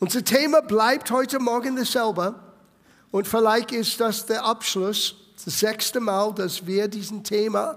Unser 0.00 0.24
Thema 0.24 0.60
bleibt 0.60 1.10
heute 1.10 1.40
Morgen 1.40 1.74
dasselbe. 1.74 2.36
Und 3.10 3.26
vielleicht 3.26 3.72
ist 3.72 3.98
das 4.00 4.26
der 4.26 4.44
Abschluss, 4.44 5.16
das 5.44 5.58
sechste 5.58 5.98
Mal, 5.98 6.32
dass 6.34 6.66
wir 6.66 6.86
diesen 6.86 7.24
Thema 7.24 7.76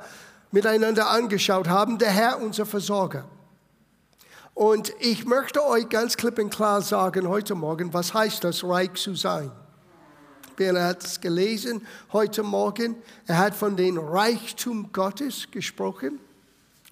miteinander 0.52 1.10
angeschaut 1.10 1.68
haben. 1.68 1.98
Der 1.98 2.12
Herr, 2.12 2.40
unser 2.40 2.68
Versorger. 2.68 3.26
Und 4.54 4.94
ich 5.00 5.26
möchte 5.26 5.66
euch 5.66 5.90
ganz 5.90 6.16
klipp 6.16 6.38
und 6.38 6.52
klar 6.52 6.84
sagen 6.84 7.28
heute 7.28 7.56
Morgen, 7.56 7.92
was 7.92 8.14
heißt 8.14 8.44
das, 8.44 8.64
reich 8.64 8.94
zu 8.94 9.16
sein? 9.16 9.52
Bela 10.56 10.86
hat 10.86 11.04
es 11.04 11.22
gelesen 11.22 11.88
heute 12.14 12.44
Morgen. 12.44 12.98
Er 13.26 13.40
hat 13.40 13.56
von 13.56 13.76
dem 13.76 13.98
Reichtum 13.98 14.92
Gottes 14.92 15.50
gesprochen. 15.50 16.20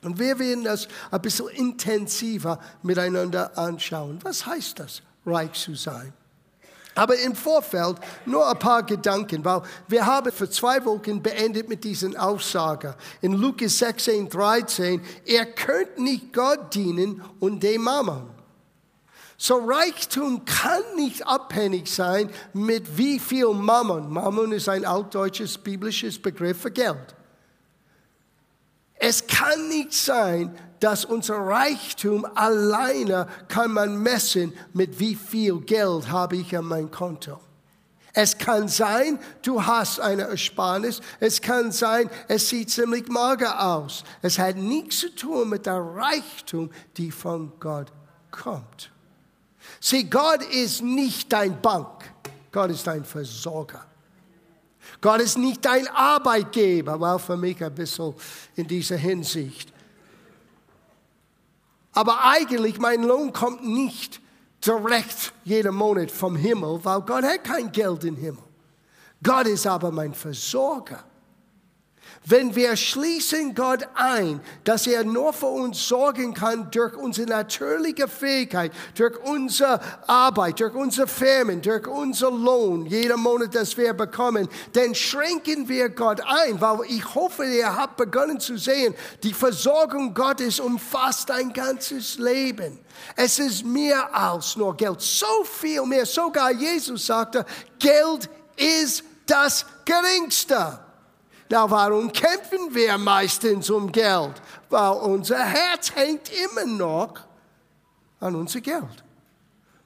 Und 0.02 0.18
wir 0.18 0.40
werden 0.40 0.64
das 0.64 0.88
ein 1.12 1.22
bisschen 1.22 1.50
intensiver 1.50 2.60
miteinander 2.82 3.56
anschauen. 3.60 4.18
Was 4.24 4.48
heißt 4.48 4.80
das, 4.80 5.04
reich 5.30 5.54
zu 5.54 5.76
sein? 5.76 6.14
Aber 6.96 7.18
im 7.18 7.34
Vorfeld 7.34 7.98
nur 8.26 8.46
ein 8.50 8.60
paar 8.60 8.84
Gedanken, 8.84 9.46
weil 9.46 9.62
wir 9.88 10.06
haben 10.06 10.32
für 10.32 10.50
zwei 10.50 10.84
Wochen 10.84 11.22
beendet 11.22 11.70
mit 11.70 11.84
diesen 11.84 12.18
Aussage. 12.18 12.96
In 13.22 13.34
Lukas 13.34 13.78
16, 13.78 14.28
13, 14.28 15.02
ihr 15.24 15.46
könnt 15.46 15.98
nicht 15.98 16.34
Gott 16.34 16.74
dienen 16.74 17.24
und 17.40 17.64
dem 17.64 17.84
Mammon. 17.84 18.30
So 19.38 19.56
Reichtum 19.66 20.44
kann 20.44 20.84
nicht 20.98 21.26
abhängig 21.26 21.90
sein 21.90 22.30
mit 22.52 22.98
wie 22.98 23.18
viel 23.18 23.54
Mammon. 23.54 24.12
Mammon 24.12 24.52
ist 24.52 24.68
ein 24.68 24.84
altdeutsches 24.84 25.58
biblisches 25.58 26.22
Begriff 26.22 26.60
für 26.64 26.72
Geld. 26.72 27.16
Es 28.96 29.26
kann 29.26 29.70
nicht 29.70 29.94
sein, 29.94 30.54
dass 30.80 31.06
unser 31.06 31.38
Reichtum 31.38 32.26
alleine 32.36 33.28
kann 33.48 33.72
man 33.72 34.02
messen 34.02 34.54
mit 34.74 35.00
wie 35.00 35.16
viel 35.16 35.60
Geld 35.62 36.10
habe 36.10 36.38
ich 36.38 36.56
an 36.56 36.66
meinem 36.66 36.92
Konto. 36.92 37.40
Es 38.14 38.38
kann 38.38 38.68
sein, 38.68 39.20
du 39.44 39.64
hast 39.64 40.00
eine 40.00 40.24
Ersparnis. 40.24 41.00
Es 41.20 41.42
kann 41.42 41.72
sein, 41.72 42.10
es 42.28 42.50
sieht 42.50 42.72
ziemlich 42.72 43.08
mager 43.08 43.64
aus. 43.64 44.04
Es 44.22 44.40
hat 44.40 44.56
nichts 44.58 45.00
zu 45.00 45.16
tun 45.16 45.50
mit 45.50 45.66
der 45.66 45.80
Reichtum, 45.80 46.72
die 46.98 47.12
von 47.12 47.54
Gott 47.60 47.92
kommt. 48.32 48.92
Sieh, 49.80 50.04
Gott 50.04 50.44
ist 50.44 50.82
nicht 50.82 51.32
dein 51.32 51.62
Bank. 51.62 52.12
Gott 52.52 52.72
ist 52.72 52.88
dein 52.88 53.06
Versorger. 53.06 53.86
Gott 55.02 55.22
ist 55.22 55.38
nicht 55.38 55.64
dein 55.64 55.88
Arbeitgeber, 55.88 57.00
war 57.00 57.20
für 57.20 57.38
mich 57.38 57.64
ein 57.64 57.74
bisschen 57.74 58.14
in 58.56 58.68
dieser 58.68 58.98
Hinsicht. 58.98 59.72
Aber 62.00 62.24
eigentlich, 62.24 62.80
mein 62.80 63.04
Lohn 63.04 63.34
kommt 63.34 63.68
nicht 63.68 64.22
direkt 64.66 65.34
jeden 65.44 65.76
Monat 65.76 66.10
vom 66.10 66.38
Himmel, 66.38 66.80
weil 66.82 67.02
Gott 67.02 67.26
hat 67.26 67.44
kein 67.44 67.70
Geld 67.74 68.06
im 68.06 68.16
Himmel. 68.16 68.42
Gott 69.22 69.48
ist 69.48 69.68
aber 69.68 69.92
mein 69.92 70.14
Versorger. 70.14 71.04
Wenn 72.30 72.56
wir 72.56 72.76
schließen 72.76 73.56
Gott 73.56 73.88
ein, 73.96 74.40
dass 74.64 74.86
er 74.86 75.04
nur 75.04 75.34
für 75.34 75.48
uns 75.48 75.88
sorgen 75.88 76.36
kann 76.36 76.70
durch 76.70 76.96
unsere 76.96 77.28
natürliche 77.28 78.08
Fähigkeit, 78.08 78.72
durch 78.94 79.18
unsere 79.24 79.80
Arbeit, 80.06 80.60
durch 80.60 80.76
unsere 80.76 81.08
Firmen, 81.08 81.60
durch 81.60 81.88
unser 81.88 82.30
Lohn, 82.30 82.86
jeden 82.86 83.20
Monat, 83.20 83.56
das 83.56 83.76
wir 83.76 83.94
bekommen, 83.94 84.48
dann 84.74 84.94
schränken 84.94 85.68
wir 85.68 85.90
Gott 85.90 86.22
ein, 86.22 86.62
weil 86.62 86.82
ich 86.90 87.16
hoffe, 87.16 87.46
ihr 87.46 87.76
habt 87.76 87.98
begonnen 87.98 88.40
zu 88.40 88.60
sehen, 88.60 88.94
die 89.24 89.34
Versorgung 89.34 90.14
Gottes 90.14 90.60
umfasst 90.60 91.32
ein 91.32 91.52
ganzes 91.52 92.20
Leben. 92.20 92.78
Es 93.16 93.40
ist 93.40 93.66
mehr 93.66 94.16
als 94.16 94.56
nur 94.56 94.78
Geld, 94.78 95.02
so 95.02 95.44
viel 95.46 95.84
mehr. 95.88 96.06
Sogar 96.06 96.52
Jesus 96.52 97.08
sagte, 97.08 97.44
Geld 97.80 98.30
ist 98.56 99.04
das 99.26 99.66
Geringste. 99.84 100.89
Na, 101.50 101.70
warum 101.70 102.12
kämpfen 102.12 102.74
wir 102.74 102.98
meistens 103.00 103.72
um 103.72 103.92
Geld? 103.92 104.40
Weil 104.70 104.92
unser 104.98 105.44
Herz 105.44 105.94
hängt 105.96 106.30
immer 106.30 106.66
noch 106.66 107.16
an 108.20 108.36
unser 108.36 108.62
Geld. 108.62 109.04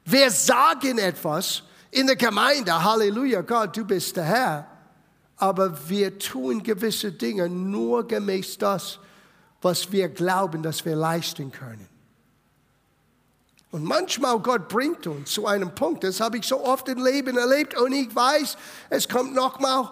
Wir 0.03 0.29
sagen 0.29 0.97
etwas 0.97 1.63
in 1.90 2.07
der 2.07 2.18
Gemeinde, 2.18 2.84
Halleluja, 2.84 3.41
Gott, 3.41 3.78
du 3.78 3.85
bist 3.85 4.18
der 4.18 4.25
Herr. 4.25 4.68
Aber 5.38 5.90
wir 5.90 6.19
tun 6.19 6.62
gewisse 6.62 7.13
Dinge 7.13 7.47
nur 7.47 8.07
gemäß 8.07 8.57
das, 8.57 9.00
was 9.62 9.90
wir 9.91 10.09
glauben, 10.09 10.63
dass 10.63 10.84
wir 10.84 10.97
leisten 10.97 11.52
können. 11.52 11.88
Und 13.72 13.85
manchmal 13.85 14.38
Gott 14.40 14.68
bringt 14.68 15.07
uns 15.07 15.31
zu 15.31 15.47
einem 15.47 15.73
Punkt, 15.73 16.03
das 16.03 16.19
habe 16.19 16.38
ich 16.38 16.46
so 16.46 16.63
oft 16.63 16.90
im 16.90 17.03
Leben 17.03 17.38
erlebt 17.38 17.75
und 17.79 17.94
ich 17.94 18.13
weiß, 18.13 18.57
es 18.90 19.07
kommt 19.07 19.34
nochmal 19.34 19.90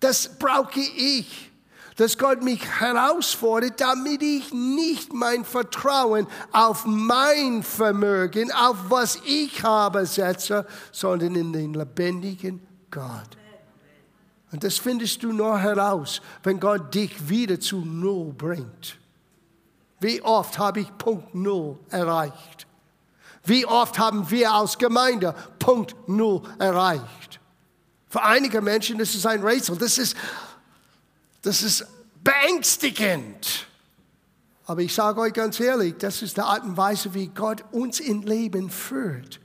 das 0.00 0.38
brauche 0.38 0.80
ich, 0.80 1.50
dass 1.96 2.16
Gott 2.16 2.42
mich 2.42 2.64
herausfordert, 2.80 3.80
damit 3.80 4.22
ich 4.22 4.52
nicht 4.54 5.12
mein 5.12 5.44
Vertrauen 5.44 6.26
auf 6.50 6.86
mein 6.86 7.62
Vermögen, 7.62 8.50
auf 8.52 8.76
was 8.88 9.20
ich 9.26 9.62
habe, 9.62 10.06
setze, 10.06 10.66
sondern 10.92 11.34
in 11.34 11.52
den 11.52 11.74
lebendigen 11.74 12.66
Gott. 12.90 13.36
Und 14.50 14.64
das 14.64 14.78
findest 14.78 15.22
du 15.22 15.32
nur 15.32 15.58
heraus, 15.58 16.22
wenn 16.42 16.58
Gott 16.58 16.94
dich 16.94 17.28
wieder 17.28 17.60
zu 17.60 17.84
Null 17.84 18.32
bringt. 18.32 18.96
Wie 20.00 20.22
oft 20.22 20.58
habe 20.58 20.80
ich 20.80 20.98
Punkt 20.98 21.34
Null 21.34 21.78
erreicht? 21.90 22.66
Wie 23.44 23.66
oft 23.66 23.98
haben 23.98 24.30
wir 24.30 24.52
als 24.52 24.78
Gemeinde 24.78 25.34
Punkt 25.58 25.94
Null 26.08 26.42
erreicht? 26.58 27.39
Für 28.10 28.22
einige 28.22 28.60
Menschen 28.60 28.98
ist 28.98 29.14
es 29.14 29.24
ein 29.24 29.40
Rätsel. 29.40 29.78
Das 29.78 29.96
ist, 29.96 30.16
das 31.42 31.62
ist 31.62 31.86
beängstigend. 32.22 33.66
Aber 34.66 34.82
ich 34.82 34.92
sage 34.92 35.20
euch 35.20 35.32
ganz 35.32 35.58
ehrlich, 35.60 35.94
das 35.98 36.20
ist 36.20 36.36
die 36.36 36.42
Art 36.42 36.64
und 36.64 36.76
Weise, 36.76 37.14
wie 37.14 37.28
Gott 37.28 37.64
uns 37.70 38.00
in 38.00 38.22
Leben 38.22 38.68
führt, 38.68 39.40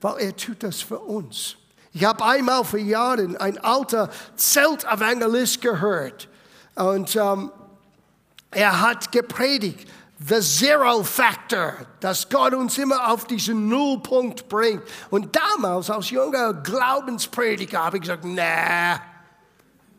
weil 0.00 0.20
er 0.20 0.36
tut 0.36 0.62
das 0.62 0.80
für 0.80 0.98
uns. 0.98 1.56
Ich 1.92 2.04
habe 2.04 2.24
einmal 2.24 2.64
vor 2.64 2.78
Jahren 2.78 3.36
ein 3.36 3.58
alter 3.58 4.10
Zeltevangelist 4.36 5.60
gehört 5.60 6.28
und 6.74 7.14
ähm, 7.16 7.50
er 8.50 8.80
hat 8.80 9.12
gepredigt 9.12 9.88
the 10.18 10.40
Zero 10.40 11.02
Factor, 11.02 11.74
dass 12.00 12.28
Gott 12.28 12.52
uns 12.54 12.76
immer 12.78 13.10
auf 13.10 13.26
diesen 13.26 13.68
Nullpunkt 13.68 14.48
bringt. 14.48 14.82
Und 15.10 15.36
damals 15.36 15.90
als 15.90 16.10
junger 16.10 16.54
Glaubensprediger 16.54 17.84
habe 17.84 17.98
ich 17.98 18.02
gesagt, 18.02 18.24
na, 18.24 19.00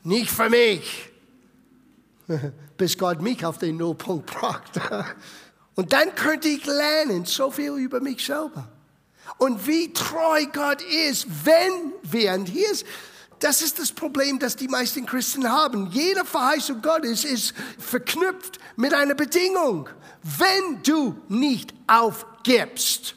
nicht 0.04 0.30
für 0.30 0.50
mich. 0.50 1.10
Bis 2.78 2.98
Gott 2.98 3.22
mich 3.22 3.46
auf 3.46 3.58
den 3.58 3.78
Nullpunkt 3.78 4.26
brachte. 4.26 5.06
Und 5.76 5.94
dann 5.94 6.14
könnte 6.16 6.50
ich 6.50 6.66
lernen, 6.66 7.26
so 7.26 7.52
viel 7.52 7.74
über 7.76 8.02
mich 8.02 8.26
selber. 8.26 8.68
Und 9.38 9.68
wie 9.68 9.94
treu 9.94 10.46
Gott 10.52 10.82
ist, 10.82 11.28
wenn 11.46 11.94
wir, 12.04 12.34
und 12.34 12.48
hier 12.48 12.70
ist, 12.70 12.86
das 13.40 13.62
ist 13.62 13.80
das 13.80 13.92
Problem, 13.92 14.40
das 14.40 14.56
die 14.56 14.68
meisten 14.68 15.06
Christen 15.06 15.50
haben. 15.50 15.90
Jede 15.92 16.26
Verheißung 16.26 16.82
Gottes 16.82 17.24
ist 17.24 17.54
verknüpft 17.78 18.60
mit 18.76 18.94
einer 18.94 19.16
Bedingung 19.16 19.90
wenn 20.22 20.82
du 20.84 21.16
nicht 21.28 21.74
aufgibst. 21.88 23.16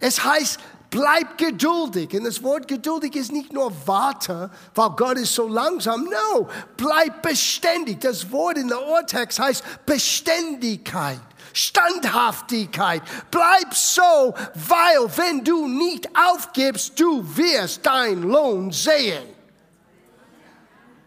Es 0.00 0.24
heißt, 0.24 0.58
bleib 0.90 1.38
geduldig. 1.38 2.12
Und 2.12 2.24
das 2.24 2.42
Wort 2.42 2.66
geduldig 2.68 3.14
ist 3.14 3.32
nicht 3.32 3.52
nur 3.52 3.72
warte, 3.86 4.50
weil 4.74 4.90
Gott 4.90 5.18
ist 5.18 5.34
so 5.34 5.46
langsam. 5.46 6.04
No, 6.04 6.48
bleib 6.76 7.22
beständig. 7.22 8.00
Das 8.00 8.30
Wort 8.30 8.58
in 8.58 8.68
der 8.68 8.86
Urtext 8.86 9.38
heißt 9.38 9.64
Beständigkeit. 9.86 11.20
Standhaftigkeit. 11.52 13.02
Bleib 13.30 13.74
so, 13.74 14.34
weil 14.54 15.16
wenn 15.16 15.44
du 15.44 15.66
nicht 15.66 16.08
aufgibst, 16.16 16.98
du 16.98 17.24
wirst 17.36 17.84
dein 17.84 18.22
Lohn 18.22 18.72
sehen. 18.72 19.24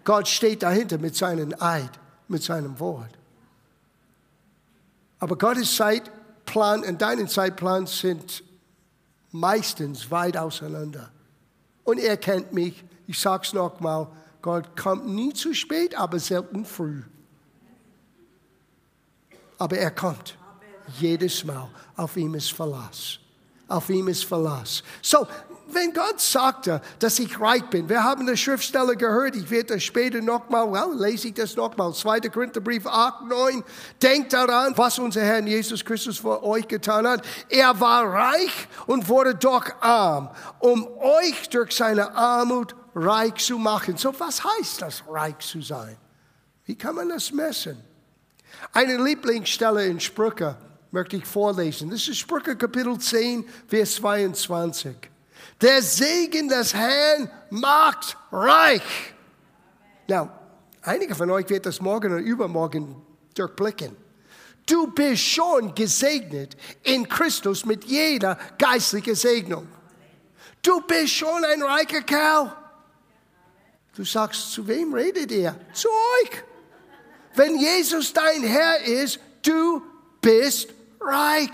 Gott 0.03 0.27
steht 0.27 0.63
dahinter 0.63 0.97
mit 0.97 1.15
seinem 1.15 1.53
Eid, 1.59 1.89
mit 2.27 2.43
seinem 2.43 2.79
Wort. 2.79 3.09
Aber 5.19 5.37
Gottes 5.37 5.75
Zeitplan 5.75 6.83
und 6.83 7.01
deinen 7.01 7.27
Zeitplan 7.27 7.87
sind 7.87 8.43
meistens 9.31 10.11
weit 10.11 10.37
auseinander. 10.37 11.11
Und 11.83 11.99
er 11.99 12.17
kennt 12.17 12.53
mich, 12.53 12.83
ich 13.07 13.19
sag's 13.19 13.53
nochmal, 13.53 14.07
Gott 14.41 14.77
kommt 14.77 15.07
nie 15.07 15.33
zu 15.33 15.53
spät, 15.55 15.97
aber 15.97 16.19
selten 16.19 16.65
früh. 16.65 17.01
Aber 19.57 19.77
er 19.77 19.91
kommt. 19.91 20.37
Jedes 20.99 21.43
Mal. 21.43 21.69
Auf 21.95 22.17
ihm 22.17 22.35
ist 22.35 22.51
Verlass. 22.51 23.19
Auf 23.67 23.89
ihm 23.89 24.07
ist 24.07 24.25
Verlass. 24.25 24.83
So, 25.01 25.27
wenn 25.67 25.93
Gott 25.93 26.21
sagte, 26.21 26.81
dass 26.99 27.17
ich 27.17 27.39
reich 27.39 27.63
bin, 27.69 27.89
wir 27.89 28.03
haben 28.03 28.21
eine 28.21 28.37
Schriftstelle 28.37 28.95
gehört, 28.95 29.35
ich 29.35 29.49
werde 29.49 29.75
das 29.75 29.83
später 29.83 30.21
nochmal, 30.21 30.71
well, 30.71 30.95
lese 30.95 31.29
ich 31.29 31.33
das 31.33 31.55
nochmal, 31.55 31.93
2. 31.93 32.21
Korintherbrief 32.21 32.85
8, 32.85 33.25
9, 33.25 33.63
denkt 34.01 34.33
daran, 34.33 34.77
was 34.77 34.99
unser 34.99 35.21
Herr 35.21 35.41
Jesus 35.41 35.83
Christus 35.83 36.19
für 36.19 36.43
euch 36.43 36.67
getan 36.67 37.07
hat. 37.07 37.25
Er 37.49 37.79
war 37.79 38.05
reich 38.05 38.67
und 38.85 39.07
wurde 39.07 39.33
doch 39.33 39.65
arm, 39.81 40.29
um 40.59 40.87
euch 40.99 41.49
durch 41.49 41.71
seine 41.71 42.13
Armut 42.13 42.75
reich 42.93 43.35
zu 43.35 43.57
machen. 43.57 43.97
So 43.97 44.13
was 44.19 44.43
heißt 44.43 44.83
das, 44.83 45.03
reich 45.09 45.39
zu 45.39 45.61
sein? 45.61 45.97
Wie 46.65 46.75
kann 46.75 46.95
man 46.95 47.09
das 47.09 47.31
messen? 47.31 47.94
Eine 48.71 48.97
Lieblingsstelle 48.97 49.85
in 49.85 49.99
Sprüche 49.99 50.57
möchte 50.91 51.17
ich 51.17 51.25
vorlesen. 51.25 51.89
Das 51.89 52.07
ist 52.07 52.17
Sprüche 52.17 52.55
Kapitel 52.55 52.97
10, 52.97 53.45
Vers 53.67 53.95
22. 53.95 54.95
Der 55.61 55.81
Segen 55.81 56.49
des 56.49 56.73
Herrn 56.73 57.29
macht 57.49 58.17
reich. 58.31 59.13
Now, 60.07 60.29
einige 60.81 61.15
von 61.15 61.29
euch 61.31 61.49
wird 61.49 61.65
das 61.65 61.81
morgen 61.81 62.13
oder 62.13 62.21
übermorgen 62.21 62.95
durchblicken. 63.33 63.95
Du 64.65 64.87
bist 64.87 65.23
schon 65.23 65.75
gesegnet 65.75 66.57
in 66.83 67.07
Christus 67.07 67.65
mit 67.65 67.83
jeder 67.85 68.37
geistlichen 68.57 69.15
Segnung. 69.15 69.67
Du 70.61 70.81
bist 70.81 71.13
schon 71.13 71.45
ein 71.45 71.61
reicher 71.61 72.01
Kerl. 72.01 72.51
Du 73.95 74.03
sagst, 74.03 74.51
zu 74.51 74.67
wem 74.67 74.93
redet 74.93 75.31
ihr? 75.31 75.55
Zu 75.73 75.87
euch. 75.89 76.43
Wenn 77.35 77.59
Jesus 77.59 78.13
dein 78.13 78.43
Herr 78.43 78.81
ist, 78.83 79.19
du 79.41 79.81
bist 80.21 80.69
reich. 80.99 81.51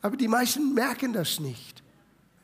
Aber 0.00 0.16
die 0.16 0.28
meisten 0.28 0.74
merken 0.74 1.12
das 1.12 1.40
nicht. 1.40 1.82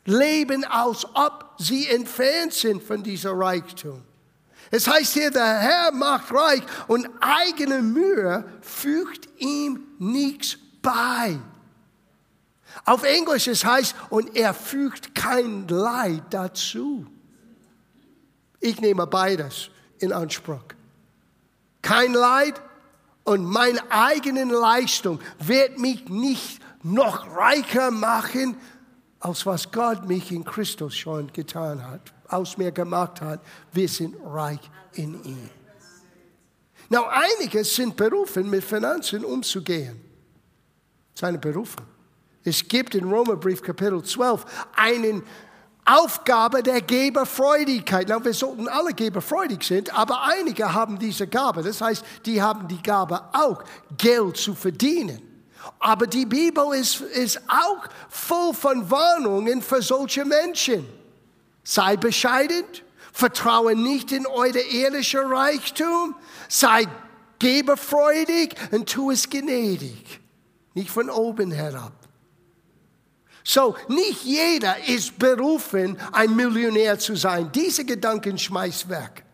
Leben, 0.05 0.65
als 0.65 1.05
ob 1.15 1.55
sie 1.59 1.87
entfernt 1.89 2.55
sind 2.55 2.83
von 2.83 3.03
dieser 3.03 3.33
Reichtum. 3.33 4.03
Es 4.71 4.87
heißt 4.87 5.15
hier, 5.15 5.31
der 5.31 5.59
Herr 5.59 5.93
macht 5.93 6.33
reich 6.33 6.63
und 6.87 7.09
eigene 7.21 7.83
Mühe 7.83 8.45
fügt 8.61 9.29
ihm 9.39 9.87
nichts 9.99 10.59
bei. 10.83 11.39
Auf 12.85 13.03
Englisch 13.03 13.49
es 13.49 13.65
heißt, 13.65 13.95
und 14.11 14.37
er 14.37 14.55
fügt 14.55 15.15
kein 15.15 15.67
Leid 15.69 16.23
dazu. 16.31 17.07
Ich 18.61 18.81
nehme 18.81 19.07
beides 19.07 19.71
in 19.99 20.13
Anspruch. 20.13 20.78
Kein 21.89 22.13
Leid 22.13 22.61
und 23.25 23.45
meine 23.45 23.81
eigene 23.91 24.45
Leistung 24.45 25.21
wird 25.39 25.79
mich 25.79 26.09
nicht 26.09 26.61
noch 26.83 27.35
reicher 27.37 27.91
machen, 27.91 28.57
als 29.21 29.47
was 29.47 29.73
Gott 29.73 30.07
mich 30.07 30.31
in 30.31 30.45
Christus 30.45 30.97
schon 30.97 31.33
getan 31.33 31.85
hat 31.85 32.13
aus 32.29 32.57
mir 32.57 32.71
gemacht 32.71 33.21
hat, 33.21 33.41
wir 33.73 33.89
sind 33.89 34.17
reich 34.25 34.61
in 34.95 35.23
ihm. 35.25 35.51
Now, 36.91 37.07
einige 37.11 37.65
sind 37.65 37.97
berufen, 37.97 38.49
mit 38.49 38.65
Finanzen 38.65 39.25
umzugehen. 39.25 40.01
Seine 41.15 41.39
Berufung. 41.39 41.87
Es 42.45 42.67
gibt 42.67 42.95
in 42.95 43.05
Römerbrief 43.05 43.61
Kapitel 43.61 44.03
12 44.03 44.45
eine 44.75 45.23
Aufgabe 45.91 46.63
der 46.63 46.83
Geberfreudigkeit. 46.83 48.09
Now, 48.09 48.23
wir 48.23 48.35
sollten 48.35 48.69
alle 48.69 48.93
geberfreudig 48.93 49.63
sein, 49.63 49.85
aber 49.91 50.23
einige 50.23 50.75
haben 50.75 50.99
diese 50.99 51.27
Gabe. 51.27 51.63
Das 51.63 51.81
heißt, 51.81 52.05
die 52.27 52.43
haben 52.43 52.69
die 52.69 52.83
Gabe 52.83 53.23
auch, 53.33 53.65
Geld 53.97 54.37
zu 54.37 54.55
verdienen. 54.55 55.23
Aber 55.79 56.07
die 56.07 56.27
Bibel 56.27 56.75
ist, 56.75 57.01
ist 57.01 57.41
auch 57.49 57.87
voll 58.09 58.53
von 58.53 58.91
Warnungen 58.91 59.63
für 59.63 59.81
solche 59.81 60.25
Menschen. 60.25 60.87
Sei 61.65 61.97
bescheiden, 61.97 62.65
vertraue 63.13 63.75
nicht 63.75 64.13
in 64.13 64.27
euer 64.27 64.55
ehrlicher 64.55 65.29
Reichtum, 65.29 66.15
sei 66.49 66.87
geberfreudig 67.39 68.55
und 68.73 68.89
tu 68.89 69.11
es 69.11 69.29
gnädig, 69.29 70.21
nicht 70.75 70.91
von 70.91 71.09
oben 71.09 71.51
herab. 71.51 71.98
So, 73.49 73.75
nicht 73.89 74.25
jeder 74.25 74.77
ist 74.87 75.19
berufen, 75.19 75.97
ein 76.13 76.37
Millionär 76.37 76.99
zu 76.99 77.17
sein. 77.17 77.51
Diese 77.51 77.83
Gedanken 77.83 78.37
schmeiß 78.37 78.91
weg. 78.91 79.25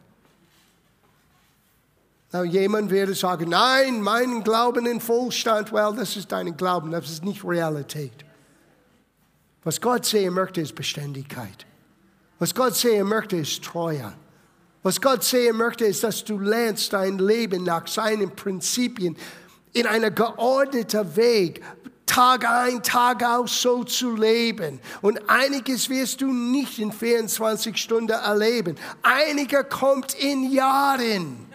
Now, 2.33 2.45
jemand 2.45 2.91
würde 2.91 3.13
sagen, 3.13 3.49
nein, 3.49 4.01
mein 4.01 4.45
Glauben 4.45 4.87
in 4.87 5.01
Vollstand, 5.01 5.73
well, 5.73 5.93
das 5.97 6.17
ist 6.17 6.31
dein 6.31 6.57
Glauben, 6.57 6.93
das 6.93 7.11
ist 7.11 7.25
nicht 7.25 7.45
Realität. 7.45 8.25
Was 9.65 9.81
Gott 9.81 10.05
sehen 10.07 10.35
möchte, 10.35 10.61
ist 10.61 10.77
Beständigkeit. 10.77 11.67
Was 12.39 12.55
Gott 12.55 12.77
sehen 12.77 13.09
möchte, 13.09 13.35
ist 13.39 13.65
Treue. 13.65 14.13
Was 14.85 15.01
Gott 15.01 15.25
sehen 15.25 15.57
möchte, 15.57 15.87
ist, 15.87 16.05
dass 16.05 16.23
du 16.23 16.39
lernst, 16.39 16.93
dein 16.93 17.19
Leben 17.19 17.65
nach 17.65 17.89
seinen 17.89 18.31
Prinzipien 18.37 19.17
in 19.73 19.89
einer 19.89 20.13
geordneten 20.13 21.17
Weg, 21.17 21.65
Tag 22.07 22.49
ein, 22.49 22.83
Tag 22.83 23.25
aus 23.25 23.61
so 23.61 23.85
zu 23.85 24.15
leben. 24.15 24.81
Und 25.03 25.29
einiges 25.29 25.89
wirst 25.89 26.21
du 26.21 26.33
nicht 26.33 26.79
in 26.79 26.93
24 26.93 27.77
Stunden 27.77 28.13
erleben. 28.13 28.77
Einige 29.03 29.65
kommt 29.65 30.15
in 30.15 30.51
Jahren. 30.53 31.47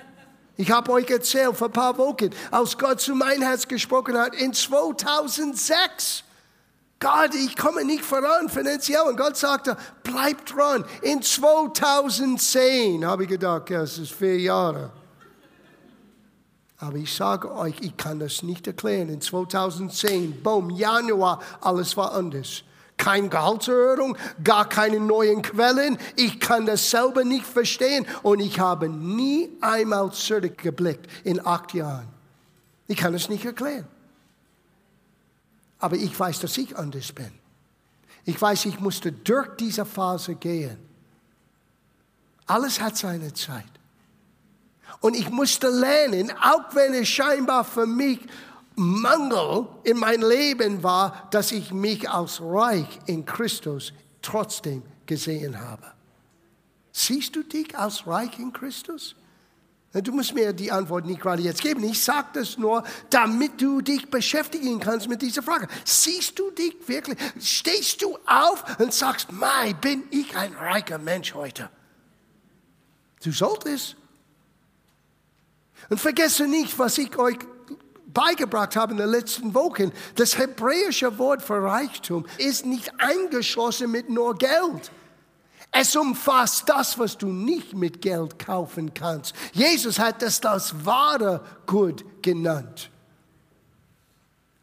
Ich 0.57 0.71
habe 0.71 0.91
euch 0.91 1.09
erzählt 1.09 1.55
vor 1.55 1.67
ein 1.67 1.73
paar 1.73 1.97
Wochen, 1.97 2.31
als 2.51 2.77
Gott 2.77 2.99
zu 2.99 3.15
mein 3.15 3.41
Herz 3.41 3.67
gesprochen 3.67 4.17
hat, 4.17 4.35
in 4.35 4.53
2006 4.53 6.23
Gott, 6.99 7.33
ich 7.33 7.55
komme 7.55 7.85
nicht 7.85 8.03
voran 8.03 8.49
finanziell. 8.49 9.03
Und 9.07 9.15
Gott 9.15 9.37
sagte, 9.37 9.77
bleib 10.03 10.45
dran. 10.45 10.83
In 11.01 11.21
2010 11.21 13.05
habe 13.05 13.23
ich 13.23 13.29
gedacht, 13.29 13.69
ja, 13.69 13.83
es 13.83 13.97
ist 13.97 14.11
vier 14.11 14.37
Jahre. 14.37 14.91
Aber 16.79 16.95
ich 16.95 17.13
sage 17.13 17.53
euch, 17.53 17.75
ich 17.81 17.97
kann 17.97 18.19
das 18.19 18.41
nicht 18.41 18.65
erklären. 18.65 19.09
In 19.09 19.19
2010, 19.19 20.41
boom, 20.41 20.69
Januar, 20.69 21.41
alles 21.59 21.97
war 21.97 22.13
anders. 22.13 22.63
Keine 22.95 23.29
Gehaltserhöhung, 23.29 24.17
gar 24.43 24.67
keine 24.67 24.99
neuen 24.99 25.41
Quellen. 25.41 25.97
Ich 26.15 26.39
kann 26.39 26.65
das 26.65 26.89
selber 26.89 27.25
nicht 27.25 27.45
verstehen. 27.45 28.05
Und 28.23 28.39
ich 28.39 28.59
habe 28.59 28.87
nie 28.87 29.49
einmal 29.59 30.11
zurückgeblickt 30.11 31.05
in 31.25 31.45
acht 31.45 31.73
Jahren. 31.73 32.07
Ich 32.87 32.97
kann 32.97 33.13
es 33.13 33.27
nicht 33.29 33.45
erklären. 33.45 33.87
Aber 35.79 35.95
ich 35.95 36.17
weiß, 36.17 36.39
dass 36.39 36.57
ich 36.57 36.77
anders 36.77 37.11
bin. 37.11 37.31
Ich 38.25 38.41
weiß, 38.41 38.65
ich 38.65 38.79
musste 38.79 39.11
durch 39.11 39.49
diese 39.57 39.85
Phase 39.85 40.35
gehen. 40.35 40.77
Alles 42.45 42.79
hat 42.81 42.97
seine 42.97 43.33
Zeit. 43.33 43.78
Und 45.01 45.15
ich 45.15 45.29
musste 45.29 45.69
lernen, 45.69 46.31
auch 46.41 46.73
wenn 46.73 46.93
es 46.93 47.07
scheinbar 47.07 47.63
für 47.63 47.85
mich 47.85 48.19
Mangel 48.75 49.67
in 49.83 49.97
mein 49.97 50.21
Leben 50.21 50.83
war, 50.83 51.27
dass 51.31 51.51
ich 51.51 51.71
mich 51.73 52.09
als 52.09 52.41
reich 52.41 52.99
in 53.05 53.25
Christus 53.25 53.93
trotzdem 54.21 54.83
gesehen 55.05 55.59
habe. 55.59 55.85
Siehst 56.91 57.35
du 57.35 57.43
dich 57.43 57.77
als 57.77 58.07
reich 58.07 58.39
in 58.39 58.51
Christus? 58.53 59.15
Du 59.91 60.11
musst 60.11 60.35
mir 60.35 60.53
die 60.53 60.71
Antwort 60.71 61.05
nicht 61.05 61.19
gerade 61.19 61.41
jetzt 61.41 61.61
geben. 61.61 61.83
Ich 61.83 62.03
sage 62.03 62.27
das 62.33 62.57
nur, 62.57 62.83
damit 63.09 63.59
du 63.59 63.81
dich 63.81 64.09
beschäftigen 64.09 64.79
kannst 64.79 65.09
mit 65.09 65.21
dieser 65.21 65.41
Frage. 65.41 65.67
Siehst 65.83 66.37
du 66.37 66.51
dich 66.51 66.75
wirklich? 66.87 67.17
Stehst 67.41 68.01
du 68.03 68.17
auf 68.27 68.79
und 68.79 68.93
sagst, 68.93 69.31
Mai, 69.31 69.73
bin 69.73 70.03
ich 70.11 70.37
ein 70.37 70.53
reicher 70.53 70.99
Mensch 70.99 71.33
heute? 71.33 71.69
Du 73.23 73.31
solltest. 73.31 73.95
Und 75.89 75.99
vergesse 75.99 76.47
nicht, 76.47 76.77
was 76.77 76.97
ich 76.97 77.17
euch 77.17 77.37
beigebracht 78.13 78.75
habe 78.75 78.91
in 78.91 78.97
den 78.97 79.09
letzten 79.09 79.53
Wochen. 79.53 79.91
Das 80.15 80.37
hebräische 80.37 81.17
Wort 81.17 81.41
für 81.41 81.63
Reichtum 81.63 82.25
ist 82.37 82.65
nicht 82.65 82.91
eingeschlossen 82.99 83.91
mit 83.91 84.09
nur 84.09 84.35
Geld. 84.35 84.91
Es 85.71 85.95
umfasst 85.95 86.67
das, 86.67 86.97
was 86.97 87.17
du 87.17 87.27
nicht 87.27 87.75
mit 87.75 88.01
Geld 88.01 88.39
kaufen 88.39 88.93
kannst. 88.93 89.35
Jesus 89.53 89.99
hat 89.99 90.21
das 90.21 90.41
das 90.41 90.85
wahre 90.85 91.43
Gut 91.67 92.03
genannt. 92.23 92.89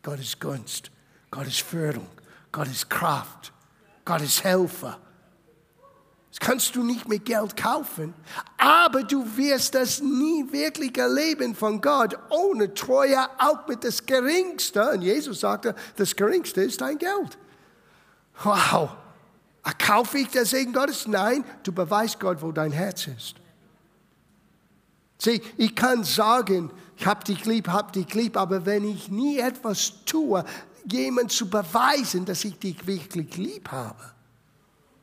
Gottes 0.02 0.38
Gunst, 0.38 0.90
Gottes 1.30 1.58
Führung, 1.58 2.08
Gottes 2.50 2.88
Kraft, 2.88 3.52
Gottes 4.04 4.42
Helfer. 4.42 4.98
Das 6.38 6.46
kannst 6.46 6.76
du 6.76 6.82
nicht 6.82 7.08
mit 7.08 7.24
Geld 7.24 7.56
kaufen, 7.56 8.12
aber 8.58 9.04
du 9.04 9.24
wirst 9.38 9.74
das 9.74 10.02
nie 10.02 10.44
wirklich 10.52 10.96
erleben 10.98 11.54
von 11.54 11.80
Gott 11.80 12.14
ohne 12.28 12.74
Treue, 12.74 13.18
auch 13.38 13.66
mit 13.66 13.82
das 13.82 14.04
Geringste. 14.04 14.90
Und 14.90 15.00
Jesus 15.00 15.40
sagte, 15.40 15.74
das 15.96 16.14
Geringste 16.14 16.60
ist 16.60 16.82
dein 16.82 16.98
Geld. 16.98 17.38
Wow. 18.42 18.90
Kaufe 19.78 20.18
ich 20.18 20.28
der 20.28 20.44
Segen 20.44 20.74
Gottes? 20.74 21.08
Nein, 21.08 21.42
du 21.62 21.72
beweist 21.72 22.20
Gott, 22.20 22.42
wo 22.42 22.52
dein 22.52 22.70
Herz 22.70 23.06
ist. 23.06 23.36
Sieh, 25.16 25.40
ich 25.56 25.74
kann 25.74 26.04
sagen, 26.04 26.70
ich 26.98 27.06
hab 27.06 27.24
dich 27.24 27.46
lieb, 27.46 27.68
hab 27.68 27.94
dich 27.94 28.12
lieb, 28.12 28.36
aber 28.36 28.66
wenn 28.66 28.86
ich 28.86 29.08
nie 29.08 29.38
etwas 29.38 30.04
tue, 30.04 30.44
jemand 30.84 31.32
zu 31.32 31.48
beweisen, 31.48 32.26
dass 32.26 32.44
ich 32.44 32.58
dich 32.58 32.86
wirklich 32.86 33.38
lieb 33.38 33.72
habe, 33.72 34.15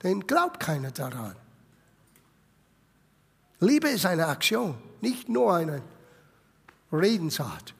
dann 0.03 0.19
glaubt 0.27 0.59
keiner 0.59 0.91
daran. 0.91 1.35
Liebe 3.59 3.89
ist 3.89 4.05
eine 4.05 4.27
Aktion, 4.27 4.77
nicht 5.01 5.29
nur 5.29 5.55
eine 5.55 5.81
Redensart. 6.91 7.73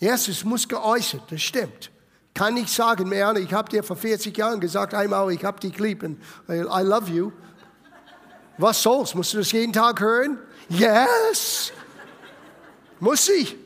Erstes 0.00 0.44
muss 0.44 0.66
geäußert, 0.66 1.30
das 1.30 1.42
stimmt. 1.42 1.90
kann 2.34 2.54
nicht 2.54 2.68
sagen, 2.68 3.08
Marianne, 3.08 3.40
ich 3.40 3.52
habe 3.52 3.68
dir 3.68 3.82
vor 3.82 3.96
40 3.96 4.36
Jahren 4.36 4.60
gesagt, 4.60 4.94
einmal, 4.94 5.30
ich 5.32 5.44
habe 5.44 5.60
dich 5.60 5.78
lieb 5.78 6.02
und 6.02 6.20
I 6.48 6.82
love 6.82 7.10
you. 7.10 7.32
Was 8.56 8.82
soll's? 8.82 9.14
Musst 9.14 9.34
du 9.34 9.38
das 9.38 9.52
jeden 9.52 9.72
Tag 9.72 10.00
hören? 10.00 10.38
Yes. 10.68 11.72
Muss 13.00 13.26
sie. 13.26 13.56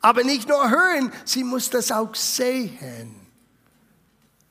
Aber 0.00 0.22
nicht 0.22 0.48
nur 0.48 0.70
hören, 0.70 1.12
sie 1.24 1.44
muss 1.44 1.70
das 1.70 1.90
auch 1.90 2.14
sehen. 2.14 3.17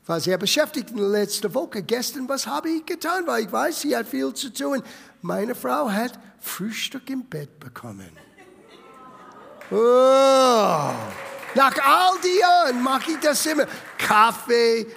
War 0.07 0.21
sehr 0.21 0.37
beschäftigt 0.37 0.91
in 0.91 0.97
der 0.97 1.09
letzten 1.09 1.53
Woche. 1.53 1.83
Gestern, 1.83 2.29
was 2.29 2.47
habe 2.47 2.69
ich 2.69 2.85
getan? 2.85 3.27
Weil 3.27 3.43
ich 3.43 3.51
weiß, 3.51 3.81
sie 3.81 3.95
hat 3.95 4.07
viel 4.07 4.33
zu 4.33 4.53
tun. 4.53 4.81
Meine 5.21 5.53
Frau 5.53 5.89
hat 5.91 6.17
Frühstück 6.39 7.09
im 7.09 7.25
Bett 7.25 7.59
bekommen. 7.59 8.11
Oh. 9.69 9.75
Nach 11.55 11.75
all 11.83 12.17
die 12.23 12.39
Jahren 12.39 12.81
mache 12.81 13.11
ich 13.11 13.19
das 13.19 13.45
immer. 13.45 13.65
Kaffee, 13.97 14.87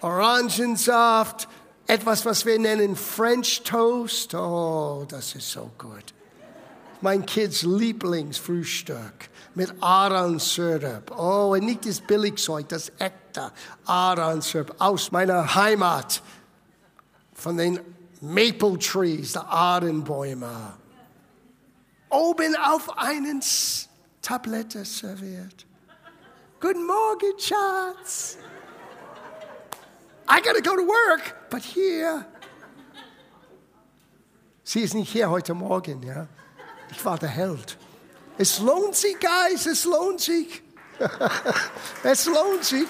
Orangensaft, 0.00 1.48
etwas, 1.86 2.26
was 2.26 2.44
wir 2.44 2.58
nennen 2.58 2.96
French 2.96 3.62
Toast. 3.62 4.34
Oh, 4.34 5.06
das 5.08 5.34
ist 5.36 5.50
so 5.50 5.70
gut. 5.78 6.12
Mein 7.02 7.24
Kids 7.24 7.62
Lieblingsfrühstück 7.62 9.30
mit 9.54 9.72
Ahornsirup. 9.80 11.10
Oh, 11.16 11.52
und 11.52 11.64
nicht 11.64 11.86
das 11.86 12.00
Billigzeug, 12.00 12.68
das 12.68 12.92
echte 12.98 13.52
Ahornsirup 13.86 14.74
aus 14.78 15.10
meiner 15.10 15.54
Heimat. 15.54 16.22
Von 17.32 17.56
den 17.56 17.80
Maple 18.20 18.78
Trees, 18.78 19.32
der 19.32 19.48
Ahrenbäume. 19.48 20.74
Oben 22.10 22.54
auf 22.56 22.98
einen 22.98 23.42
Tablette 24.20 24.84
serviert. 24.84 25.66
Guten 26.60 26.86
Morgen, 26.86 27.38
Schatz. 27.38 28.36
I 30.28 30.40
gotta 30.42 30.60
go 30.60 30.76
to 30.76 30.86
work, 30.86 31.50
but 31.50 31.62
here. 31.62 32.26
Sie 34.62 34.80
ist 34.80 34.94
nicht 34.94 35.10
hier 35.10 35.30
heute 35.30 35.54
Morgen, 35.54 36.02
ja. 36.02 36.28
Ich 36.90 37.04
war 37.04 37.18
der 37.18 37.28
Held. 37.28 37.76
Es 38.38 38.58
lohnt 38.58 38.96
sich, 38.96 39.16
Guys, 39.20 39.66
es 39.66 39.84
lohnt 39.84 40.20
sich. 40.20 40.62
es 42.02 42.26
lohnt 42.26 42.64
sich. 42.64 42.88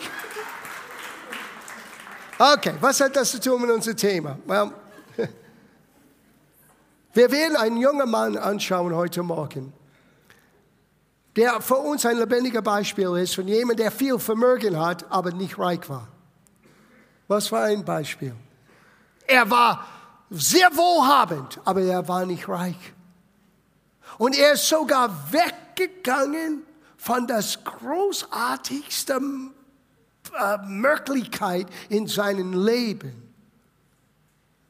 Okay, 2.39 2.75
was 2.81 3.01
hat 3.01 3.15
das 3.17 3.33
zu 3.33 3.41
tun 3.41 3.61
mit 3.61 3.71
unserem 3.71 3.97
Thema? 3.97 4.39
Well, 4.47 4.73
wir 7.13 7.31
werden 7.31 7.57
einen 7.57 7.77
jungen 7.77 8.11
Mann 8.11 8.37
anschauen 8.37 8.95
heute 8.95 9.23
Morgen, 9.23 9.73
der 11.37 11.61
für 11.61 11.77
uns 11.77 12.07
ein 12.07 12.17
lebendiger 12.17 12.63
Beispiel 12.63 13.17
ist 13.19 13.35
von 13.35 13.47
jemandem, 13.47 13.85
der 13.85 13.91
viel 13.91 14.19
Vermögen 14.19 14.79
hat, 14.79 15.05
aber 15.11 15.33
nicht 15.33 15.59
reich 15.59 15.89
war. 15.89 16.09
Was 17.29 17.53
war 17.53 17.65
ein 17.65 17.85
Beispiel? 17.85 18.35
Er 19.27 19.49
war 19.51 19.85
sehr 20.31 20.75
wohlhabend, 20.75 21.61
aber 21.65 21.83
er 21.83 22.07
war 22.09 22.25
nicht 22.25 22.49
reich. 22.49 22.95
Und 24.21 24.37
er 24.37 24.53
ist 24.53 24.69
sogar 24.69 25.33
weggegangen 25.33 26.63
von 26.99 27.27
das 27.27 27.65
großartigste 27.65 29.19
äh, 30.39 30.59
Möglichkeit 30.67 31.67
in 31.89 32.07
seinem 32.07 32.53
Leben, 32.53 33.33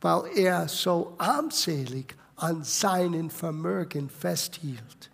weil 0.00 0.30
er 0.37 0.69
so 0.69 1.16
armselig 1.19 2.14
an 2.37 2.62
seinen 2.62 3.28
Vermögen 3.28 4.09
festhielt. 4.09 5.11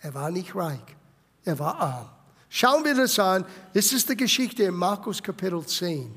Er 0.00 0.12
war 0.12 0.30
nicht 0.30 0.54
reich, 0.54 0.94
er 1.44 1.58
war 1.58 1.80
arm. 1.80 2.10
Schauen 2.50 2.84
wir 2.84 2.94
das 2.94 3.18
an. 3.18 3.46
Das 3.72 3.94
ist 3.94 4.10
die 4.10 4.16
Geschichte 4.16 4.64
in 4.64 4.74
Markus 4.74 5.22
Kapitel 5.22 5.64
10. 5.64 6.14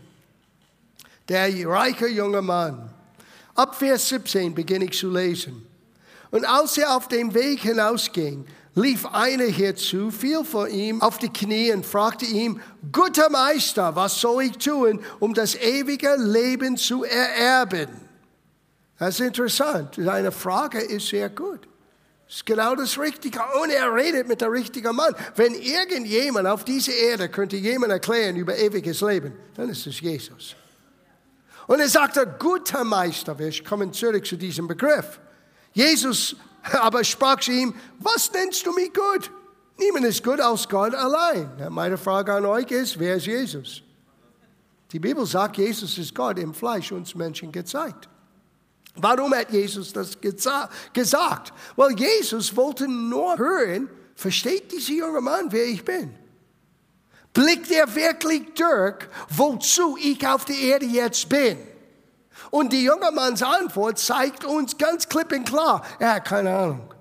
Der 1.30 1.66
reiche 1.66 2.10
junge 2.10 2.42
Mann. 2.42 2.94
Ab 3.56 3.74
Vers 3.74 4.10
17 4.10 4.54
beginne 4.54 4.84
ich 4.84 4.98
zu 4.98 5.10
lesen. 5.10 5.71
Und 6.32 6.46
als 6.46 6.78
er 6.78 6.96
auf 6.96 7.08
dem 7.08 7.34
Weg 7.34 7.60
hinausging, 7.60 8.46
lief 8.74 9.06
einer 9.06 9.46
herzu, 9.46 10.12
fiel 10.12 10.44
vor 10.44 10.68
ihm 10.70 11.02
auf 11.02 11.18
die 11.18 11.30
Knie 11.30 11.72
und 11.74 11.86
fragte 11.86 12.26
ihm, 12.26 12.62
guter 12.92 13.30
Meister, 13.30 13.96
was 13.96 14.20
soll 14.20 14.44
ich 14.44 14.58
tun, 14.58 15.02
um 15.20 15.34
das 15.34 15.56
ewige 15.56 16.16
Leben 16.18 16.78
zu 16.78 17.04
ererben? 17.04 17.90
Das 18.98 19.20
ist 19.20 19.26
interessant. 19.26 19.96
Seine 19.98 20.32
Frage 20.32 20.80
ist 20.80 21.08
sehr 21.08 21.30
gut. 21.30 21.68
Das 22.28 22.38
ist 22.38 22.46
genau 22.46 22.76
das 22.76 22.98
Richtige. 22.98 23.40
Und 23.62 23.72
er 23.72 23.94
redet 23.94 24.28
mit 24.28 24.40
der 24.40 24.52
richtigen 24.52 24.96
Mann. 24.96 25.14
Wenn 25.36 25.54
irgendjemand 25.54 26.48
auf 26.48 26.64
dieser 26.64 26.94
Erde 26.94 27.28
könnte 27.28 27.58
jemand 27.58 27.92
erklären 27.92 28.38
über 28.38 28.58
ewiges 28.58 29.02
Leben, 29.02 29.34
dann 29.56 29.70
ist 29.70 29.86
es 29.86 30.00
Jesus. 30.00 30.56
Und 31.68 31.80
er 31.80 31.90
sagte, 31.90 32.36
guter 32.40 32.84
Meister, 32.84 33.38
wir 33.38 33.52
kommen 33.64 33.92
zurück 33.92 34.26
zu 34.26 34.38
diesem 34.38 34.68
Begriff. 34.68 35.20
Jesus 35.74 36.36
aber 36.82 37.04
sprach 37.04 37.40
zu 37.40 37.52
ihm, 37.52 37.74
was 38.00 38.32
nennst 38.32 38.66
du 38.66 38.74
mich 38.74 38.94
gut? 38.94 39.32
Niemand 39.78 40.06
ist 40.06 40.24
gut 40.24 40.40
aus 40.40 40.68
Gott 40.70 40.94
allein. 40.94 41.50
Meine 41.70 41.98
Frage 41.98 42.34
an 42.34 42.46
euch 42.46 42.70
ist, 42.70 43.00
wer 43.00 43.16
ist 43.16 43.26
Jesus? 43.26 43.82
Die 44.92 45.00
Bibel 45.00 45.26
sagt, 45.26 45.58
Jesus 45.58 45.98
ist 45.98 46.14
Gott 46.14 46.38
im 46.38 46.54
Fleisch 46.54 46.92
uns 46.92 47.16
Menschen 47.16 47.52
gezeigt. 47.52 48.10
Warum 48.96 49.34
hat 49.34 49.52
Jesus 49.52 49.94
das 49.94 50.18
gesagt? 50.20 51.54
Weil 51.78 51.98
Jesus 51.98 52.56
wollte 52.56 52.88
nur 52.88 53.38
hören, 53.38 53.90
versteht 54.16 54.72
dieser 54.72 54.94
junge 54.94 55.22
Mann, 55.22 55.52
wer 55.52 55.66
ich 55.66 55.84
bin? 55.84 56.14
Blickt 57.34 57.72
er 57.72 57.96
wirklich 57.96 58.54
durch, 58.54 59.08
wozu 59.30 59.98
ich 59.98 60.28
auf 60.28 60.44
der 60.44 60.58
Erde 60.58 60.86
jetzt 60.86 61.30
bin? 61.30 61.58
Und 62.50 62.74
die 62.74 62.84
junge 62.84 63.12
Manns 63.12 63.44
Antwort 63.44 64.00
zeigt 64.00 64.46
uns 64.46 64.78
ganz 64.78 65.08
klipp 65.08 65.32
und 65.32 65.46
klar, 65.46 65.84
er 66.00 66.16
hat 66.16 66.26
keine 66.26 66.56
Ahnung. 66.56 66.94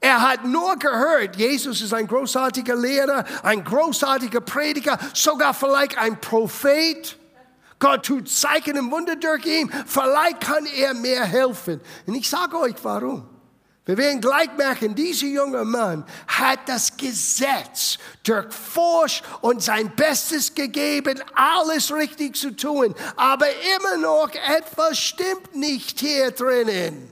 Er 0.00 0.22
hat 0.22 0.44
nur 0.44 0.76
gehört, 0.76 1.36
Jesus 1.36 1.80
ist 1.80 1.92
ein 1.92 2.06
großartiger 2.06 2.76
Lehrer, 2.76 3.24
ein 3.42 3.64
großartiger 3.64 4.40
Prediger, 4.40 4.96
sogar 5.12 5.54
vielleicht 5.54 5.98
ein 5.98 6.20
Prophet. 6.20 7.18
Gott 7.80 8.06
tut 8.06 8.28
Zeichen 8.28 8.78
und 8.78 8.90
Wunder 8.90 9.16
durch 9.16 9.44
ihn. 9.44 9.70
Vielleicht 9.86 10.40
kann 10.40 10.66
er 10.66 10.94
mir 10.94 11.24
helfen. 11.24 11.80
Und 12.06 12.14
ich 12.14 12.28
sage 12.28 12.58
euch 12.58 12.76
warum. 12.82 13.28
Wir 13.88 13.96
werden 13.96 14.20
gleich 14.20 14.54
merken, 14.58 14.94
dieser 14.94 15.28
junge 15.28 15.64
Mann 15.64 16.04
hat 16.26 16.58
das 16.66 16.94
Gesetz 16.94 17.96
durchforscht 18.22 19.24
und 19.40 19.62
sein 19.62 19.90
Bestes 19.96 20.54
gegeben, 20.54 21.22
alles 21.34 21.90
richtig 21.90 22.36
zu 22.36 22.54
tun. 22.54 22.94
Aber 23.16 23.46
immer 23.48 23.96
noch 23.96 24.28
etwas 24.34 24.98
stimmt 24.98 25.56
nicht 25.56 26.00
hier 26.00 26.32
drinnen. 26.32 27.10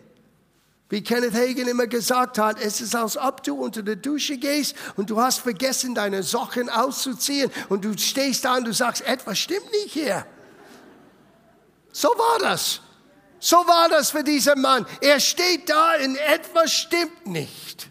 Wie 0.90 1.02
Kenneth 1.02 1.32
Hagen 1.32 1.66
immer 1.66 1.86
gesagt 1.86 2.36
hat, 2.36 2.60
es 2.60 2.82
ist, 2.82 2.94
als 2.94 3.16
ob 3.16 3.42
du 3.42 3.54
unter 3.54 3.82
der 3.82 3.96
Dusche 3.96 4.36
gehst 4.36 4.76
und 4.96 5.08
du 5.08 5.18
hast 5.18 5.38
vergessen, 5.38 5.94
deine 5.94 6.22
Socken 6.22 6.68
auszuziehen 6.68 7.50
und 7.70 7.86
du 7.86 7.96
stehst 7.96 8.44
da 8.44 8.54
und 8.54 8.64
du 8.66 8.74
sagst, 8.74 9.00
etwas 9.00 9.38
stimmt 9.38 9.72
nicht 9.72 9.94
hier. 9.94 10.26
So 11.90 12.08
war 12.08 12.38
das. 12.38 12.82
So 13.38 13.56
war 13.56 13.88
das 13.88 14.10
für 14.10 14.24
diesen 14.24 14.60
Mann. 14.60 14.86
Er 15.00 15.20
steht 15.20 15.68
da 15.68 15.94
und 16.04 16.16
etwas 16.16 16.72
stimmt 16.72 17.26
nicht. 17.26 17.90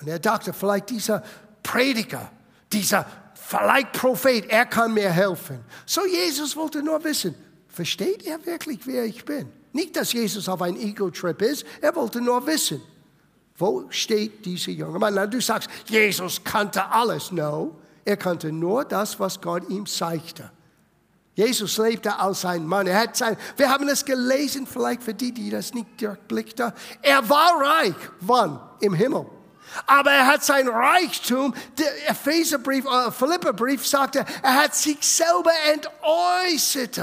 Und 0.00 0.08
er 0.08 0.18
dachte, 0.18 0.52
vielleicht 0.52 0.90
dieser 0.90 1.22
Prediger, 1.62 2.30
dieser 2.72 3.06
vielleicht 3.34 3.92
Prophet, 3.92 4.46
er 4.50 4.66
kann 4.66 4.92
mir 4.92 5.10
helfen. 5.10 5.64
So 5.86 6.04
Jesus 6.04 6.56
wollte 6.56 6.82
nur 6.82 7.02
wissen, 7.04 7.34
versteht 7.68 8.26
er 8.26 8.44
wirklich, 8.44 8.80
wer 8.86 9.04
ich 9.04 9.24
bin? 9.24 9.50
Nicht, 9.72 9.96
dass 9.96 10.12
Jesus 10.12 10.48
auf 10.48 10.62
ein 10.62 10.76
Ego-Trip 10.76 11.40
ist, 11.42 11.64
er 11.80 11.94
wollte 11.94 12.20
nur 12.20 12.46
wissen, 12.46 12.82
wo 13.58 13.86
steht 13.90 14.44
dieser 14.44 14.72
junge 14.72 14.98
Mann? 14.98 15.14
Na, 15.14 15.26
du 15.26 15.40
sagst, 15.40 15.70
Jesus 15.86 16.42
kannte 16.44 16.84
alles. 16.90 17.32
No, 17.32 17.76
er 18.04 18.16
kannte 18.16 18.52
nur 18.52 18.84
das, 18.84 19.18
was 19.18 19.40
Gott 19.40 19.68
ihm 19.68 19.86
zeigte. 19.86 20.50
Jesus 21.36 21.76
lebte 21.76 22.18
als 22.18 22.46
ein 22.46 22.66
Mann. 22.66 22.86
Er 22.86 22.98
hat 22.98 23.16
sein, 23.16 23.36
wir 23.58 23.70
haben 23.70 23.86
es 23.88 24.06
gelesen, 24.06 24.66
vielleicht 24.66 25.02
für 25.02 25.12
die, 25.12 25.32
die 25.32 25.50
das 25.50 25.74
nicht 25.74 26.00
durchblickten. 26.00 26.72
Er 27.02 27.28
war 27.28 27.60
reich. 27.60 27.94
Wann? 28.20 28.58
Im 28.80 28.94
Himmel. 28.94 29.26
Aber 29.86 30.10
er 30.10 30.26
hat 30.26 30.42
sein 30.42 30.66
Reichtum, 30.66 31.52
der 31.78 32.10
Epheserbrief, 32.10 32.86
äh, 32.86 33.10
Philipperbrief 33.10 33.86
sagte, 33.86 34.24
er 34.42 34.54
hat 34.54 34.74
sich 34.74 34.96
selber 35.02 35.52
entäußert. 35.74 37.02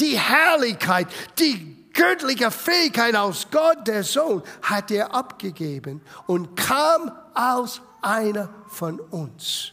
Die 0.00 0.18
Herrlichkeit, 0.18 1.08
die 1.38 1.76
göttliche 1.92 2.50
Fähigkeit 2.50 3.14
aus 3.16 3.48
Gott, 3.50 3.86
der 3.86 4.02
Sohn, 4.02 4.42
hat 4.62 4.90
er 4.90 5.14
abgegeben 5.14 6.00
und 6.26 6.56
kam 6.56 7.12
aus 7.34 7.82
einer 8.00 8.48
von 8.68 8.98
uns. 8.98 9.72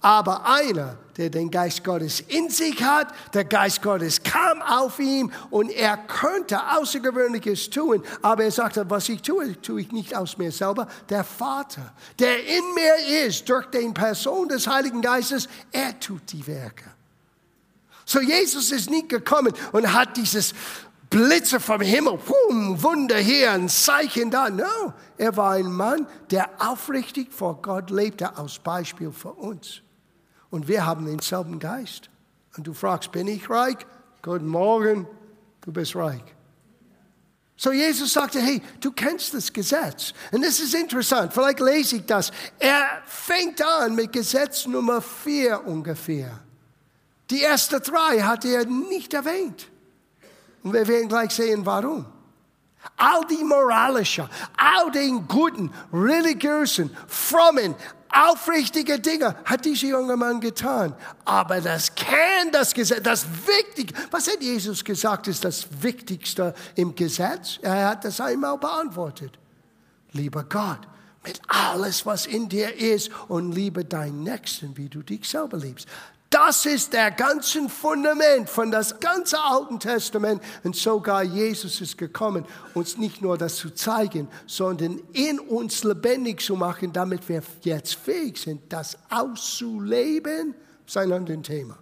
Aber 0.00 0.46
einer, 0.46 0.96
der 1.16 1.28
den 1.28 1.50
Geist 1.50 1.82
Gottes 1.82 2.20
in 2.20 2.48
sich 2.50 2.80
hat, 2.84 3.12
der 3.34 3.44
Geist 3.44 3.82
Gottes 3.82 4.22
kam 4.22 4.62
auf 4.62 5.00
ihn 5.00 5.32
und 5.50 5.70
er 5.70 5.96
könnte 5.96 6.56
Außergewöhnliches 6.76 7.70
tun. 7.70 8.04
Aber 8.22 8.44
er 8.44 8.52
sagte, 8.52 8.88
was 8.88 9.08
ich 9.08 9.22
tue, 9.22 9.60
tue 9.60 9.80
ich 9.80 9.90
nicht 9.90 10.16
aus 10.16 10.38
mir 10.38 10.52
selber. 10.52 10.86
Der 11.08 11.24
Vater, 11.24 11.92
der 12.20 12.46
in 12.46 12.74
mir 12.74 13.26
ist, 13.26 13.48
durch 13.48 13.66
den 13.66 13.92
Person 13.92 14.48
des 14.48 14.68
Heiligen 14.68 15.02
Geistes, 15.02 15.48
er 15.72 15.98
tut 15.98 16.22
die 16.32 16.46
Werke. 16.46 16.84
So 18.04 18.20
Jesus 18.20 18.70
ist 18.70 18.88
nicht 18.88 19.08
gekommen 19.08 19.52
und 19.72 19.92
hat 19.92 20.16
dieses 20.16 20.54
Blitze 21.10 21.58
vom 21.58 21.80
Himmel, 21.80 22.18
boom, 22.18 22.80
Wunder 22.82 23.18
hier, 23.18 23.50
ein 23.50 23.68
Zeichen 23.68 24.30
da. 24.30 24.48
No, 24.48 24.92
er 25.16 25.36
war 25.36 25.54
ein 25.54 25.72
Mann, 25.72 26.06
der 26.30 26.48
aufrichtig 26.58 27.32
vor 27.32 27.60
Gott 27.60 27.90
lebte, 27.90 28.36
als 28.36 28.60
Beispiel 28.60 29.10
für 29.10 29.32
uns. 29.32 29.82
Und 30.50 30.68
wir 30.68 30.86
haben 30.86 31.06
denselben 31.06 31.58
Geist. 31.58 32.08
Und 32.56 32.66
du 32.66 32.72
fragst, 32.72 33.12
bin 33.12 33.28
ich 33.28 33.48
reich? 33.48 33.76
Guten 34.22 34.46
Morgen, 34.46 35.06
du 35.60 35.72
bist 35.72 35.94
reich. 35.94 36.22
So 37.56 37.72
Jesus 37.72 38.12
sagte, 38.12 38.40
hey, 38.40 38.62
du 38.80 38.92
kennst 38.92 39.34
das 39.34 39.52
Gesetz. 39.52 40.12
Und 40.30 40.44
das 40.44 40.60
ist 40.60 40.74
interessant, 40.74 41.32
vielleicht 41.32 41.58
lese 41.58 41.96
ich 41.96 42.06
das. 42.06 42.30
Er 42.58 43.02
fängt 43.04 43.60
an 43.60 43.96
mit 43.96 44.12
Gesetz 44.12 44.66
Nummer 44.66 45.02
vier 45.02 45.66
ungefähr. 45.66 46.38
Die 47.30 47.42
ersten 47.42 47.82
drei 47.82 48.20
hat 48.20 48.44
er 48.44 48.64
nicht 48.64 49.12
erwähnt. 49.12 49.68
Und 50.62 50.72
wir 50.72 50.86
werden 50.86 51.08
gleich 51.08 51.32
sehen, 51.32 51.66
warum. 51.66 52.06
All 52.96 53.26
die 53.26 53.42
moralische, 53.42 54.28
all 54.56 54.90
den 54.92 55.26
guten, 55.26 55.72
religiösen, 55.92 56.96
frommen, 57.08 57.74
aufrichtige 58.12 58.98
Dinge 58.98 59.36
hat 59.44 59.64
dieser 59.64 59.88
junge 59.88 60.16
Mann 60.16 60.40
getan. 60.40 60.94
Aber 61.24 61.60
das 61.60 61.94
Kern 61.94 62.50
des 62.52 62.74
Gesetzes, 62.74 63.02
das 63.02 63.26
Wichtige, 63.46 63.94
was 64.10 64.26
hat 64.26 64.42
Jesus 64.42 64.84
gesagt, 64.84 65.28
ist 65.28 65.44
das 65.44 65.66
Wichtigste 65.82 66.54
im 66.74 66.94
Gesetz? 66.94 67.58
Er 67.62 67.88
hat 67.88 68.04
das 68.04 68.20
einmal 68.20 68.58
beantwortet. 68.58 69.38
Lieber 70.12 70.44
Gott, 70.44 70.80
mit 71.24 71.40
alles, 71.48 72.06
was 72.06 72.26
in 72.26 72.48
dir 72.48 72.74
ist 72.74 73.10
und 73.28 73.52
liebe 73.52 73.84
deinen 73.84 74.22
Nächsten, 74.22 74.76
wie 74.76 74.88
du 74.88 75.02
dich 75.02 75.28
selber 75.28 75.58
liebst. 75.58 75.86
Das 76.30 76.66
ist 76.66 76.92
der 76.92 77.10
ganze 77.10 77.68
Fundament 77.70 78.50
von 78.50 78.70
das 78.70 79.00
ganze 79.00 79.40
Alten 79.40 79.80
Testament. 79.80 80.42
Und 80.62 80.76
sogar 80.76 81.22
Jesus 81.22 81.80
ist 81.80 81.96
gekommen, 81.96 82.44
uns 82.74 82.98
nicht 82.98 83.22
nur 83.22 83.38
das 83.38 83.56
zu 83.56 83.70
zeigen, 83.70 84.28
sondern 84.46 85.00
in 85.12 85.40
uns 85.40 85.84
lebendig 85.84 86.42
zu 86.42 86.54
machen, 86.54 86.92
damit 86.92 87.26
wir 87.30 87.42
jetzt 87.62 87.94
fähig 87.94 88.36
sind, 88.38 88.70
das 88.70 88.98
auszuleben, 89.08 90.54
sein 90.86 91.12
anderes 91.12 91.42
Thema. 91.42 91.78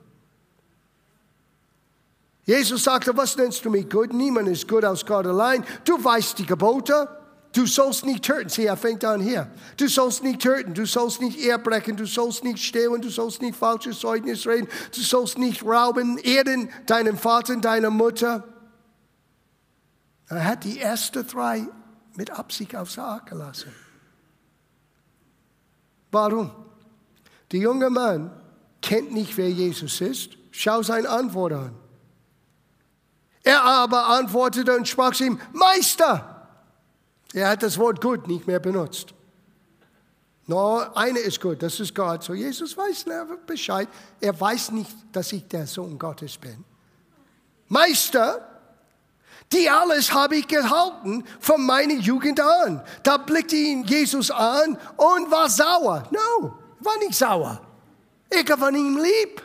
Jesus 2.44 2.84
sagte, 2.84 3.16
was 3.16 3.36
nennst 3.36 3.64
du 3.64 3.70
mich 3.70 3.90
gut? 3.90 4.12
Niemand 4.12 4.48
ist 4.48 4.68
gut 4.68 4.84
aus 4.84 5.04
Gott 5.04 5.26
allein. 5.26 5.64
Du 5.84 6.02
weißt 6.02 6.38
die 6.38 6.46
Gebote. 6.46 7.08
Du 7.56 7.64
sollst 7.64 8.04
nicht 8.04 8.22
töten. 8.22 8.50
Sieh, 8.50 8.66
er 8.66 8.76
fängt 8.76 9.02
an 9.02 9.18
hier. 9.18 9.50
Du 9.78 9.88
sollst 9.88 10.22
nicht 10.22 10.42
töten, 10.42 10.74
du 10.74 10.84
sollst 10.84 11.22
nicht 11.22 11.42
erbrechen, 11.42 11.96
du 11.96 12.04
sollst 12.04 12.44
nicht 12.44 12.62
stehlen, 12.62 13.00
du 13.00 13.08
sollst 13.08 13.40
nicht 13.40 13.56
falsches 13.56 14.00
Zeugnis 14.00 14.46
reden, 14.46 14.68
du 14.94 15.00
sollst 15.00 15.38
nicht 15.38 15.64
rauben, 15.64 16.18
ehren 16.18 16.68
deinen 16.84 17.16
Vater 17.16 17.54
und 17.54 17.64
deine 17.64 17.88
Mutter. 17.88 18.44
Er 20.28 20.44
hat 20.44 20.64
die 20.64 20.78
ersten 20.78 21.26
drei 21.26 21.66
mit 22.14 22.30
Absicht 22.30 22.76
aufs 22.76 22.98
Ark 22.98 23.30
gelassen. 23.30 23.72
Warum? 26.10 26.50
Der 27.52 27.60
junge 27.60 27.88
Mann 27.88 28.38
kennt 28.82 29.12
nicht, 29.12 29.34
wer 29.38 29.50
Jesus 29.50 30.02
ist. 30.02 30.32
Schau 30.50 30.82
seine 30.82 31.08
Antwort 31.08 31.54
an. 31.54 31.74
Er 33.44 33.64
aber 33.64 34.08
antwortete 34.08 34.76
und 34.76 34.86
sprach 34.86 35.14
zu 35.14 35.24
ihm, 35.24 35.40
Meister, 35.54 36.35
er 37.36 37.50
hat 37.50 37.62
das 37.62 37.76
Wort 37.78 38.00
gut 38.00 38.26
nicht 38.26 38.46
mehr 38.46 38.60
benutzt. 38.60 39.12
Nur 40.46 40.96
eine 40.96 41.18
ist 41.18 41.40
gut, 41.40 41.62
das 41.62 41.78
ist 41.80 41.94
Gott. 41.94 42.22
So 42.22 42.32
Jesus 42.32 42.76
weiß 42.76 43.04
Bescheid. 43.46 43.88
Er 44.20 44.40
weiß 44.40 44.70
nicht, 44.70 44.90
dass 45.12 45.32
ich 45.32 45.46
der 45.48 45.66
Sohn 45.66 45.98
Gottes 45.98 46.38
bin. 46.38 46.64
Meister, 47.68 48.40
die 49.52 49.68
alles 49.68 50.12
habe 50.12 50.36
ich 50.36 50.48
gehalten 50.48 51.24
von 51.40 51.66
meiner 51.66 51.94
Jugend 51.94 52.40
an. 52.40 52.82
Da 53.02 53.18
blickte 53.18 53.56
ihn 53.56 53.84
Jesus 53.84 54.30
an 54.30 54.78
und 54.96 55.30
war 55.30 55.50
sauer. 55.50 56.08
No, 56.10 56.54
war 56.80 56.98
nicht 57.00 57.14
sauer. 57.14 57.60
Ich 58.30 58.46
gewann 58.46 58.74
ihm 58.76 58.96
lieb. 58.96 59.42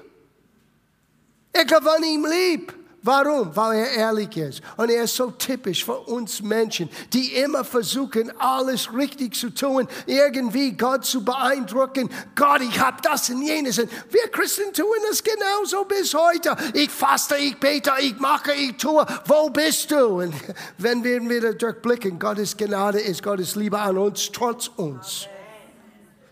Ich 1.53 1.67
gewann 1.67 2.03
ihm 2.03 2.25
lieb. 2.25 2.73
Warum? 3.03 3.55
Weil 3.55 3.79
er 3.79 3.91
ehrlich 3.93 4.37
ist. 4.37 4.61
Und 4.77 4.91
er 4.91 5.05
ist 5.05 5.15
so 5.15 5.31
typisch 5.31 5.83
für 5.83 5.97
uns 5.97 6.39
Menschen, 6.41 6.87
die 7.11 7.33
immer 7.33 7.63
versuchen, 7.63 8.31
alles 8.39 8.93
richtig 8.93 9.33
zu 9.33 9.49
tun, 9.49 9.87
irgendwie 10.05 10.73
Gott 10.73 11.03
zu 11.03 11.25
beeindrucken. 11.25 12.11
Gott, 12.35 12.61
ich 12.61 12.79
habe 12.79 12.97
das 13.01 13.31
und 13.31 13.41
jenes. 13.41 13.79
Und 13.79 13.89
wir 14.11 14.27
Christen 14.31 14.71
tun 14.71 14.85
es 15.09 15.23
genauso 15.23 15.83
bis 15.85 16.13
heute. 16.13 16.55
Ich 16.73 16.91
faste, 16.91 17.37
ich 17.37 17.57
bete, 17.57 17.91
ich 18.01 18.19
mache, 18.19 18.53
ich 18.53 18.77
tue. 18.77 19.03
Wo 19.25 19.49
bist 19.49 19.89
du? 19.89 20.21
Und 20.21 20.35
wenn 20.77 21.03
wir 21.03 21.27
wieder 21.27 21.53
durchblicken, 21.53 22.19
Gottes 22.19 22.55
Gnade 22.55 22.99
ist 22.99 23.23
Gottes 23.23 23.55
Liebe 23.55 23.79
an 23.79 23.97
uns, 23.97 24.31
trotz 24.31 24.67
uns. 24.67 25.27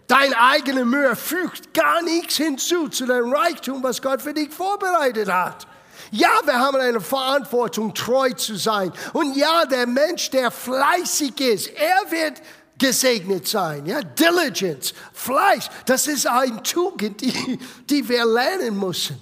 Dein 0.06 0.36
eigene 0.36 0.86
Mühe 0.86 1.16
fügt 1.16 1.74
gar 1.74 2.04
nichts 2.04 2.38
hinzu 2.38 2.90
zu 2.90 3.08
dem 3.08 3.34
Reichtum, 3.34 3.82
was 3.82 4.02
Gott 4.02 4.22
für 4.22 4.34
dich 4.36 4.52
vorbereitet 4.52 5.32
hat. 5.32 5.68
Ja, 6.12 6.30
wir 6.44 6.60
haben 6.60 6.78
eine 6.78 7.02
Verantwortung, 7.02 7.94
treu 7.94 8.32
zu 8.32 8.56
sein. 8.56 8.92
Und 9.14 9.36
ja, 9.36 9.66
der 9.66 9.86
Mensch, 9.88 10.30
der 10.30 10.52
fleißig 10.52 11.40
ist, 11.40 11.68
er 11.68 12.12
wird 12.12 12.42
gesegnet 12.78 13.48
sein. 13.48 13.86
Ja, 13.86 14.02
Diligence, 14.02 14.94
Fleiß, 15.14 15.70
das 15.86 16.08
ist 16.08 16.26
eine 16.26 16.64
Tugend, 16.64 17.22
die, 17.22 17.60
die 17.90 18.08
wir 18.08 18.26
lernen 18.26 18.80
müssen. 18.80 19.18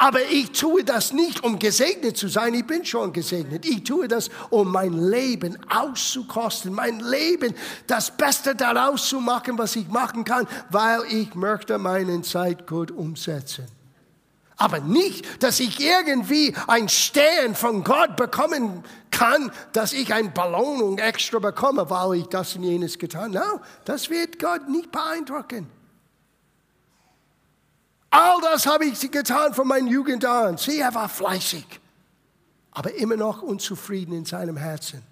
Aber 0.00 0.22
ich 0.22 0.52
tue 0.52 0.84
das 0.84 1.12
nicht, 1.12 1.42
um 1.42 1.58
gesegnet 1.58 2.16
zu 2.16 2.28
sein. 2.28 2.54
Ich 2.54 2.64
bin 2.64 2.84
schon 2.84 3.12
gesegnet. 3.12 3.66
Ich 3.66 3.82
tue 3.82 4.06
das, 4.06 4.30
um 4.48 4.70
mein 4.70 4.92
Leben 4.92 5.58
auszukosten, 5.68 6.72
mein 6.72 7.00
Leben 7.00 7.52
das 7.88 8.16
Beste 8.16 8.54
daraus 8.54 9.08
zu 9.08 9.18
machen, 9.18 9.58
was 9.58 9.74
ich 9.74 9.88
machen 9.88 10.22
kann, 10.22 10.46
weil 10.70 11.02
ich 11.10 11.34
möchte 11.34 11.78
meine 11.78 12.22
Zeit 12.22 12.68
gut 12.68 12.92
umsetzen. 12.92 13.77
Aber 14.60 14.80
nicht, 14.80 15.42
dass 15.42 15.60
ich 15.60 15.80
irgendwie 15.80 16.54
ein 16.66 16.88
Stern 16.88 17.54
von 17.54 17.84
Gott 17.84 18.16
bekommen 18.16 18.82
kann, 19.12 19.52
dass 19.72 19.92
ich 19.92 20.12
eine 20.12 20.30
Belohnung 20.30 20.98
extra 20.98 21.38
bekomme, 21.38 21.88
weil 21.88 22.18
ich 22.18 22.26
das 22.26 22.56
und 22.56 22.64
jenes 22.64 22.98
getan 22.98 23.38
habe. 23.38 23.56
No, 23.56 23.60
das 23.84 24.10
wird 24.10 24.40
Gott 24.40 24.68
nicht 24.68 24.90
beeindrucken. 24.90 25.70
All 28.10 28.40
das 28.40 28.66
habe 28.66 28.86
ich 28.86 29.10
getan 29.10 29.54
von 29.54 29.68
meiner 29.68 29.88
Jugend 29.88 30.24
an. 30.24 30.56
Sie, 30.56 30.80
er 30.80 30.92
war 30.92 31.08
fleißig, 31.08 31.66
aber 32.72 32.92
immer 32.94 33.16
noch 33.16 33.42
unzufrieden 33.42 34.12
in 34.12 34.24
seinem 34.24 34.56
Herzen. 34.56 35.02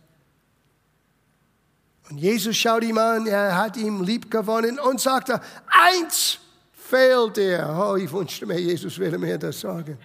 Und 2.10 2.18
Jesus 2.18 2.56
schaut 2.56 2.82
ihm 2.82 2.98
an, 2.98 3.26
er 3.26 3.56
hat 3.56 3.76
ihn 3.76 4.02
lieb 4.02 4.30
gewonnen 4.30 4.78
und 4.78 5.00
sagte, 5.00 5.40
eins 5.68 6.38
fehlt 6.88 7.36
dir. 7.36 7.76
Oh, 7.78 7.96
ich 7.96 8.10
wünschte 8.10 8.46
mir, 8.46 8.58
Jesus 8.58 8.98
würde 8.98 9.18
mir 9.18 9.38
das 9.38 9.60
sagen. 9.60 9.98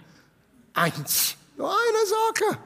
Eins, 0.74 1.36
nur 1.56 1.70
eine 1.70 2.06
Sache. 2.06 2.58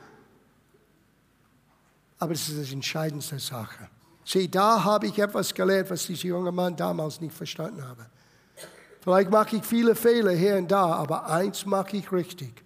Aber 2.19 2.33
das 2.33 2.49
ist 2.49 2.71
die 2.71 2.75
entscheidendste 2.75 3.39
Sache. 3.39 3.89
Sieh, 4.25 4.49
da 4.49 4.83
habe 4.83 5.07
ich 5.07 5.19
etwas 5.19 5.55
gelernt, 5.55 5.91
was 5.91 6.07
dieser 6.07 6.29
junge 6.29 6.51
Mann 6.51 6.75
damals 6.77 7.21
nicht 7.21 7.35
verstanden 7.35 7.87
habe. 7.87 8.07
Vielleicht 9.01 9.31
mache 9.31 9.57
ich 9.57 9.65
viele 9.65 9.95
Fehler 9.95 10.33
hier 10.33 10.57
und 10.57 10.69
da, 10.69 10.95
aber 10.95 11.27
eins 11.27 11.65
mache 11.65 11.97
ich 11.97 12.11
richtig. 12.11 12.65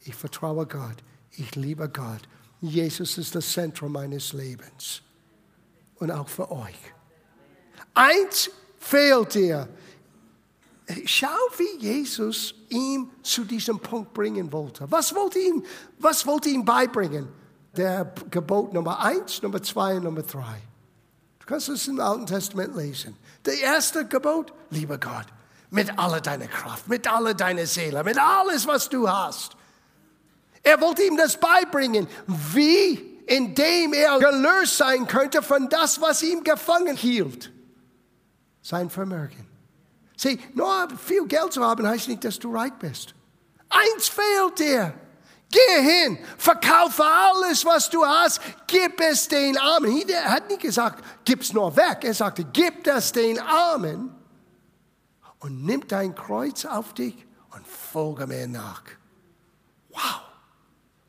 Ich 0.00 0.14
vertraue 0.14 0.66
Gott. 0.66 0.96
Ich 1.36 1.54
liebe 1.54 1.88
Gott. 1.88 2.22
Jesus 2.60 3.18
ist 3.18 3.34
das 3.34 3.52
Zentrum 3.52 3.92
meines 3.92 4.32
Lebens. 4.32 5.02
Und 5.96 6.10
auch 6.10 6.28
für 6.28 6.50
euch. 6.50 6.78
Eins 7.94 8.50
fehlt 8.78 9.34
dir. 9.34 9.68
Schau, 11.04 11.28
wie 11.58 11.78
Jesus 11.78 12.54
ihn 12.68 13.10
zu 13.22 13.44
diesem 13.44 13.78
Punkt 13.78 14.12
bringen 14.14 14.52
wollte. 14.52 14.90
Was 14.90 15.14
wollte 15.14 15.38
ihn, 15.38 15.64
was 15.98 16.26
wollte 16.26 16.48
ihn 16.48 16.64
beibringen? 16.64 17.28
Der 17.76 18.12
Gebot 18.30 18.72
Nummer 18.72 18.98
eins, 19.00 19.42
Nummer 19.42 19.62
zwei 19.62 19.96
und 19.96 20.04
Nummer 20.04 20.22
drei. 20.22 20.62
Du 21.38 21.46
kannst 21.46 21.68
es 21.68 21.86
im 21.86 22.00
Alten 22.00 22.26
Testament 22.26 22.76
lesen. 22.76 23.16
Der 23.44 23.58
erste 23.60 24.06
Gebot, 24.06 24.52
liebe 24.70 24.98
Gott, 24.98 25.26
mit 25.70 25.98
aller 25.98 26.20
deiner 26.20 26.48
Kraft, 26.48 26.88
mit 26.88 27.06
aller 27.06 27.34
deiner 27.34 27.66
Seele, 27.66 28.02
mit 28.02 28.18
alles, 28.18 28.66
was 28.66 28.88
du 28.88 29.08
hast. 29.08 29.56
Er 30.62 30.80
wollte 30.80 31.02
ihm 31.02 31.16
das 31.16 31.38
beibringen, 31.38 32.08
wie, 32.26 33.20
indem 33.26 33.92
er 33.92 34.18
gelöst 34.18 34.76
sein 34.76 35.06
könnte 35.06 35.42
von 35.42 35.68
das, 35.68 36.00
was 36.00 36.22
ihm 36.22 36.42
gefangen 36.42 36.96
hielt. 36.96 37.52
Sein 38.62 38.90
Vermögen 38.90 39.49
Sieh, 40.20 40.38
nur 40.52 40.86
viel 40.98 41.26
Geld 41.26 41.50
zu 41.50 41.64
haben 41.64 41.86
heißt 41.88 42.08
nicht, 42.08 42.22
dass 42.24 42.38
du 42.38 42.54
reich 42.54 42.74
bist. 42.74 43.14
Eins 43.70 44.06
fehlt 44.06 44.58
dir. 44.58 44.92
Geh 45.50 45.82
hin, 45.82 46.18
verkaufe 46.36 47.02
alles, 47.02 47.64
was 47.64 47.88
du 47.88 48.04
hast, 48.04 48.38
gib 48.66 49.00
es 49.00 49.28
den 49.28 49.56
Armen. 49.56 50.06
Er 50.10 50.30
hat 50.30 50.46
nicht 50.50 50.60
gesagt, 50.60 51.02
gib's 51.24 51.54
nur 51.54 51.74
weg. 51.74 52.00
Er 52.02 52.12
sagte, 52.12 52.44
gib 52.44 52.84
das 52.84 53.12
den 53.12 53.38
Armen 53.38 54.14
und 55.38 55.64
nimm 55.64 55.88
dein 55.88 56.14
Kreuz 56.14 56.66
auf 56.66 56.92
dich 56.92 57.26
und 57.54 57.66
folge 57.66 58.26
mir 58.26 58.46
nach. 58.46 58.82
Wow. 59.88 60.29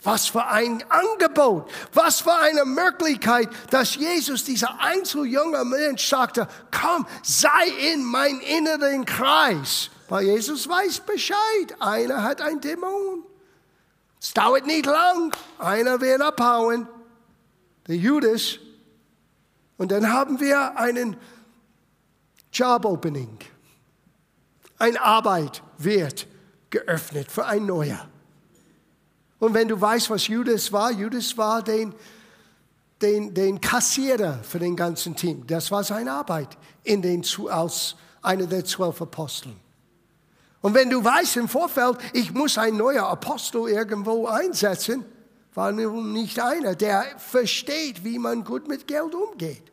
Was 0.03 0.27
für 0.27 0.45
ein 0.47 0.83
Angebot, 0.89 1.69
was 1.93 2.21
für 2.21 2.35
eine 2.35 2.65
Möglichkeit, 2.65 3.49
dass 3.69 3.95
Jesus, 3.95 4.43
dieser 4.43 4.79
einzeljunge 4.79 5.63
Mensch, 5.63 6.07
sagte, 6.07 6.47
komm, 6.71 7.05
sei 7.21 7.67
in 7.93 8.03
mein 8.03 8.39
inneren 8.39 9.05
Kreis. 9.05 9.91
Weil 10.09 10.25
Jesus 10.25 10.67
weiß 10.67 11.01
Bescheid, 11.01 11.75
einer 11.79 12.23
hat 12.23 12.41
ein 12.41 12.59
Dämon. 12.59 13.23
Es 14.19 14.33
dauert 14.33 14.65
nicht 14.65 14.85
lang, 14.85 15.35
einer 15.57 16.01
wird 16.01 16.21
abhauen, 16.21 16.87
der 17.87 17.95
Judas. 17.95 18.57
Und 19.77 19.91
dann 19.91 20.11
haben 20.11 20.39
wir 20.39 20.77
einen 20.77 21.15
Job 22.51 22.85
Opening. 22.85 23.37
Eine 24.77 25.01
Arbeit 25.01 25.63
wird 25.77 26.27
geöffnet 26.71 27.31
für 27.31 27.45
ein 27.45 27.65
Neuer. 27.65 28.10
Und 29.41 29.55
wenn 29.55 29.67
du 29.67 29.81
weißt, 29.81 30.11
was 30.11 30.27
Judas 30.27 30.71
war, 30.71 30.91
Judas 30.91 31.35
war 31.35 31.63
den, 31.63 31.95
den, 33.01 33.33
den 33.33 33.59
Kassierer 33.59 34.37
für 34.43 34.59
den 34.59 34.75
ganzen 34.75 35.15
Team. 35.15 35.47
Das 35.47 35.71
war 35.71 35.83
seine 35.83 36.11
Arbeit 36.11 36.55
in 36.83 37.01
den, 37.01 37.25
als 37.49 37.95
einer 38.21 38.45
der 38.45 38.63
zwölf 38.63 39.01
Aposteln. 39.01 39.59
Und 40.61 40.75
wenn 40.75 40.91
du 40.91 41.03
weißt 41.03 41.37
im 41.37 41.47
Vorfeld, 41.47 41.97
ich 42.13 42.31
muss 42.31 42.59
ein 42.59 42.77
neuer 42.77 43.07
Apostel 43.07 43.67
irgendwo 43.67 44.27
einsetzen, 44.27 45.03
war 45.55 45.71
nun 45.71 46.13
nicht 46.13 46.39
einer, 46.39 46.75
der 46.75 47.03
versteht, 47.17 48.03
wie 48.03 48.19
man 48.19 48.43
gut 48.43 48.67
mit 48.67 48.85
Geld 48.85 49.15
umgeht. 49.15 49.63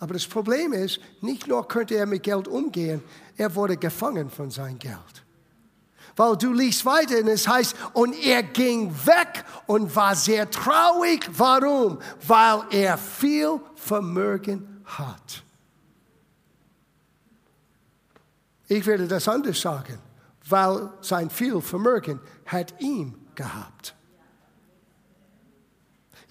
Aber 0.00 0.14
das 0.14 0.26
Problem 0.26 0.72
ist, 0.72 0.98
nicht 1.20 1.46
nur 1.46 1.68
könnte 1.68 1.94
er 1.94 2.06
mit 2.06 2.24
Geld 2.24 2.48
umgehen, 2.48 3.04
er 3.36 3.54
wurde 3.54 3.76
gefangen 3.76 4.30
von 4.30 4.50
seinem 4.50 4.80
Geld. 4.80 5.22
Weil 6.16 6.36
du 6.36 6.52
liest 6.52 6.84
weiter 6.84 7.18
und 7.18 7.28
es 7.28 7.48
heißt, 7.48 7.74
und 7.94 8.14
er 8.14 8.42
ging 8.42 8.94
weg 9.06 9.44
und 9.66 9.94
war 9.94 10.14
sehr 10.14 10.50
traurig. 10.50 11.28
Warum? 11.36 11.98
Weil 12.26 12.64
er 12.70 12.98
viel 12.98 13.60
Vermögen 13.74 14.82
hat. 14.84 15.42
Ich 18.68 18.86
werde 18.86 19.06
das 19.06 19.28
anders 19.28 19.60
sagen, 19.60 19.98
weil 20.48 20.90
sein 21.00 21.28
viel 21.30 21.60
Vermögen 21.60 22.20
hat 22.46 22.74
ihm 22.80 23.14
gehabt. 23.34 23.94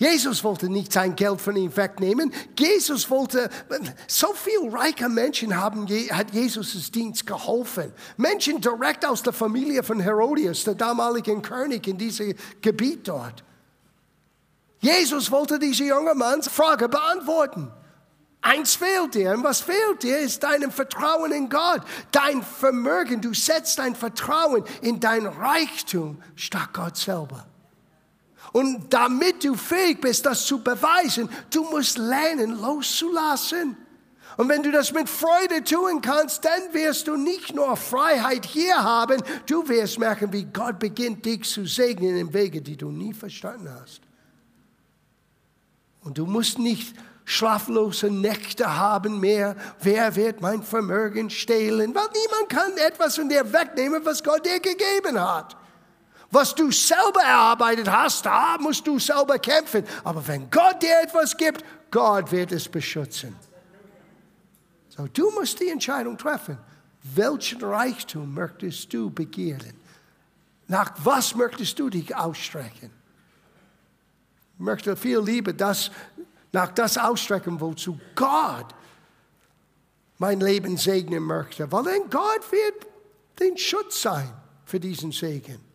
Jesus 0.02 0.44
wollte 0.44 0.68
nicht 0.68 0.92
sein 0.92 1.16
Geld 1.16 1.40
von 1.40 1.56
ihm 1.56 1.78
wegnehmen. 1.78 2.34
Jesus 2.58 3.08
wollte, 3.12 3.52
so 4.08 4.34
viele 4.34 4.74
reiche 4.74 5.08
Menschen 5.08 5.56
haben, 5.56 5.88
hat 6.10 6.34
Jesus' 6.34 6.90
Dienst 6.90 7.28
geholfen. 7.28 7.94
Menschen 8.18 8.60
direkt 8.60 9.06
aus 9.06 9.22
der 9.22 9.32
Familie 9.32 9.84
von 9.84 10.00
Herodias, 10.00 10.64
der 10.64 10.74
damaligen 10.74 11.44
König 11.44 11.88
in 11.88 12.00
diesem 12.00 12.34
Gebiet 12.62 13.08
dort. 13.08 13.44
Jesus 14.80 15.30
wollte 15.30 15.60
diese 15.60 15.84
junge 15.84 16.16
Manns 16.16 16.48
Frage 16.48 16.90
beantworten. 16.90 17.72
Eins 18.42 18.74
fehlt 18.74 19.14
dir. 19.14 19.34
Und 19.34 19.44
was 19.44 19.62
fehlt 19.62 20.02
dir, 20.02 20.18
ist 20.18 20.42
dein 20.42 20.72
Vertrauen 20.72 21.32
in 21.32 21.48
Gott. 21.48 21.84
Dein 22.12 22.42
Vermögen. 22.42 23.22
Du 23.22 23.36
setzt 23.36 23.78
dein 23.78 23.96
Vertrauen 23.96 24.64
in 24.82 25.00
dein 25.00 25.28
Reichtum 25.28 26.24
statt 26.36 26.70
Gott 26.74 26.98
selber. 26.98 27.46
Und 28.52 28.94
damit 28.94 29.44
du 29.44 29.56
fähig 29.56 30.02
bist, 30.02 30.26
das 30.26 30.46
zu 30.46 30.62
beweisen, 30.62 31.30
du 31.54 31.64
musst 31.64 31.98
lernen, 31.98 32.60
loszulassen. 32.60 33.78
Und 34.38 34.50
wenn 34.50 34.64
du 34.64 34.72
das 34.72 34.94
mit 34.94 35.10
Freude 35.10 35.64
tun 35.64 36.02
kannst, 36.02 36.44
dann 36.46 36.74
wirst 36.74 37.08
du 37.08 37.16
nicht 37.16 37.54
nur 37.54 37.76
Freiheit 37.76 38.46
hier 38.46 38.76
haben, 38.82 39.22
du 39.46 39.68
wirst 39.68 40.00
merken, 40.00 40.32
wie 40.32 40.46
Gott 40.46 40.80
beginnt, 40.80 41.26
dich 41.26 41.44
zu 41.44 41.66
segnen 41.66 42.18
in 42.18 42.34
Wege, 42.34 42.62
die 42.62 42.78
du 42.78 42.90
nie 42.92 43.14
verstanden 43.14 43.70
hast. 43.82 44.02
Und 46.02 46.18
du 46.18 46.26
musst 46.26 46.60
nicht 46.60 46.96
schlaflose 47.26 48.10
Nächte 48.10 48.78
haben 48.78 49.20
mehr. 49.20 49.56
Wer 49.82 50.16
wird 50.16 50.42
mein 50.42 50.64
Vermögen 50.64 51.30
stehlen? 51.30 51.94
Weil 51.94 52.08
niemand 52.14 52.50
kann 52.50 52.78
etwas 52.78 53.16
von 53.16 53.30
dir 53.30 53.54
wegnehmen, 53.54 54.04
was 54.04 54.24
Gott 54.24 54.46
dir 54.46 54.60
gegeben 54.60 55.20
hat. 55.20 55.56
Was 56.32 56.56
du 56.56 56.72
selber 56.72 57.22
erarbeitet 57.22 57.92
hast, 57.92 58.26
da 58.26 58.58
musst 58.58 58.88
du 58.88 58.98
selber 58.98 59.38
kämpfen. 59.38 59.84
Aber 60.04 60.26
wenn 60.26 60.50
Gott 60.50 60.82
dir 60.82 61.02
etwas 61.04 61.36
gibt, 61.36 61.64
Gott 61.92 62.32
wird 62.32 62.54
es 62.54 62.70
beschützen. 62.70 63.36
So, 64.88 65.08
du 65.08 65.30
musst 65.32 65.60
die 65.60 65.68
Entscheidung 65.68 66.18
treffen. 66.18 66.58
Welchen 67.04 67.62
Reichtum 67.62 68.34
möchtest 68.34 68.94
du 68.94 69.10
begehren? 69.10 69.74
Nach 70.68 70.94
was 71.04 71.36
möchtest 71.36 71.78
du 71.80 71.90
dich 71.90 72.16
ausstrecken? 72.16 72.92
Ich 74.54 74.60
möchte 74.60 74.96
viel 74.96 75.20
lieber 75.20 75.52
das, 75.52 75.92
nach 76.54 76.72
das 76.72 76.98
ausstrecken, 76.98 77.60
wozu 77.60 78.00
Gott 78.16 78.74
mein 80.18 80.40
Leben 80.40 80.78
segnen 80.78 81.24
möchte. 81.24 81.70
Weil 81.72 81.84
dann 81.84 82.10
Gott 82.10 82.52
wird 82.52 82.88
den 83.40 83.58
Schutz 83.58 84.02
sein 84.02 84.32
für 84.64 84.80
diesen 84.80 85.12
Segen. 85.12 85.71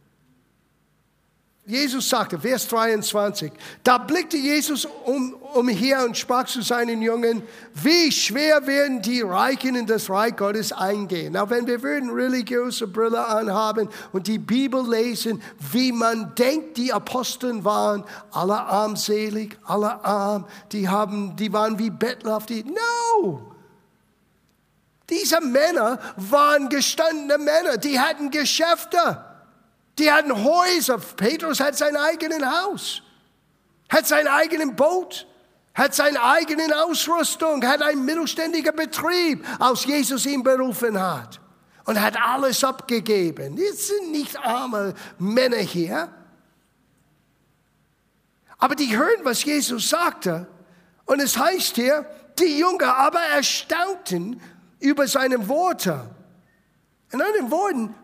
Jesus 1.69 2.09
sagte, 2.09 2.39
Vers 2.39 2.69
23, 2.69 3.51
da 3.83 3.99
blickte 3.99 4.37
Jesus 4.37 4.87
um, 5.05 5.35
umher 5.53 6.05
und 6.05 6.17
sprach 6.17 6.45
zu 6.45 6.63
seinen 6.63 7.03
Jungen, 7.03 7.43
wie 7.75 8.13
schwer 8.13 8.65
werden 8.69 9.03
die 9.03 9.23
Reichen 9.23 9.75
in 9.75 9.85
das 9.85 10.09
Reich 10.09 10.37
Gottes 10.37 10.71
eingehen. 10.71 11.33
Na, 11.33 11.51
wenn 11.51 11.67
wir 11.67 11.83
würden 11.83 12.11
religiöse 12.11 12.87
Brille 12.87 13.27
anhaben 13.27 13.89
und 14.13 14.29
die 14.29 14.39
Bibel 14.39 14.89
lesen, 14.89 15.43
wie 15.73 15.91
man 15.91 16.37
denkt, 16.37 16.77
die 16.77 16.93
Aposteln 16.93 17.65
waren, 17.65 18.05
alle 18.31 18.61
armselig, 18.61 19.59
alle 19.65 20.05
arm, 20.05 20.47
die 20.71 20.89
haben, 20.89 21.35
die 21.35 21.53
waren 21.53 21.81
wie 21.81 21.91
Bettler 21.91 22.37
auf 22.37 22.47
die, 22.47 22.63
no! 22.63 23.53
Diese 25.11 25.41
Männer 25.41 25.99
waren 26.17 26.69
gestandene 26.69 27.39
Männer, 27.39 27.77
die 27.77 27.99
hatten 27.99 28.31
Geschäfte. 28.31 29.26
Die 29.99 30.11
hatten 30.11 30.33
Häuser. 30.45 30.99
Petrus 30.99 31.61
hat 31.61 31.77
sein 31.77 31.97
eigenes 31.97 32.45
Haus, 32.45 33.03
hat 33.89 34.07
sein 34.07 34.29
eigenes 34.29 34.75
Boot, 34.77 35.27
hat 35.75 35.95
seine 35.95 36.23
eigene 36.23 36.65
Ausrüstung, 36.85 37.63
hat 37.67 37.83
einen 37.83 38.05
mittelständigen 38.05 38.75
Betrieb, 38.75 39.47
als 39.59 39.85
Jesus 39.85 40.25
ihn 40.27 40.43
berufen 40.43 41.01
hat. 41.01 41.41
Und 41.85 42.01
hat 42.01 42.17
alles 42.21 42.65
abgegeben. 42.65 43.57
Das 43.57 43.87
sind 43.87 44.11
nicht 44.11 44.37
arme 44.39 44.95
Männer 45.19 45.59
hier. 45.59 46.09
Aber 48.59 48.75
die 48.75 48.97
hören, 48.97 49.21
was 49.23 49.45
Jesus 49.45 49.91
sagte. 49.91 50.49
Und 51.05 51.21
es 51.21 51.39
heißt 51.39 51.77
hier, 51.77 52.05
die 52.41 52.59
Jünger 52.59 52.97
aber 52.97 53.21
erstaunten 53.21 54.41
über 54.81 55.07
seine 55.07 55.49
Worte. 55.49 56.11
In 57.13 57.23
anderen 57.23 57.51
Worten, 57.53 57.95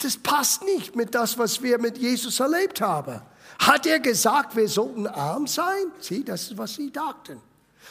das 0.00 0.16
passt 0.16 0.64
nicht 0.64 0.96
mit 0.96 1.14
das, 1.14 1.38
was 1.38 1.62
wir 1.62 1.78
mit 1.78 1.98
Jesus 1.98 2.40
erlebt 2.40 2.80
haben. 2.80 3.20
Hat 3.58 3.86
er 3.86 4.00
gesagt, 4.00 4.56
wir 4.56 4.68
sollten 4.68 5.06
arm 5.06 5.46
sein? 5.46 5.92
Sieh, 6.00 6.24
das 6.24 6.42
ist, 6.42 6.58
was 6.58 6.74
sie 6.74 6.90
dachten. 6.90 7.40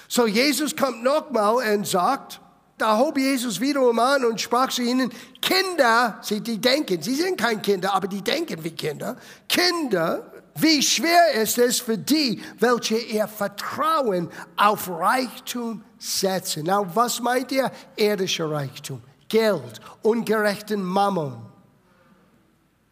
So, 0.07 0.27
Jesus 0.27 0.75
kommt 0.75 1.03
nochmal 1.03 1.75
und 1.75 1.87
sagt, 1.87 2.41
da 2.77 2.97
hob 2.97 3.17
Jesus 3.17 3.61
wiederum 3.61 3.99
an 3.99 4.25
und 4.25 4.41
sprach 4.41 4.69
zu 4.69 4.81
ihnen, 4.81 5.11
Kinder, 5.39 6.17
sie, 6.21 6.41
die 6.41 6.59
denken, 6.59 7.01
sie 7.01 7.15
sind 7.15 7.39
kein 7.39 7.61
Kinder, 7.61 7.93
aber 7.93 8.07
die 8.07 8.21
denken 8.21 8.63
wie 8.63 8.71
Kinder. 8.71 9.15
Kinder, 9.47 10.31
wie 10.55 10.81
schwer 10.81 11.33
ist 11.41 11.57
es 11.57 11.79
für 11.79 11.97
die, 11.97 12.41
welche 12.59 12.97
ihr 12.97 13.27
Vertrauen 13.27 14.29
auf 14.57 14.89
Reichtum 14.89 15.83
setzen. 15.97 16.63
Na, 16.65 16.83
was 16.95 17.21
meint 17.21 17.51
ihr? 17.51 17.71
Irdischer 17.95 18.51
Reichtum, 18.51 19.01
Geld, 19.29 19.79
ungerechten 20.01 20.83
Mammon. 20.83 21.50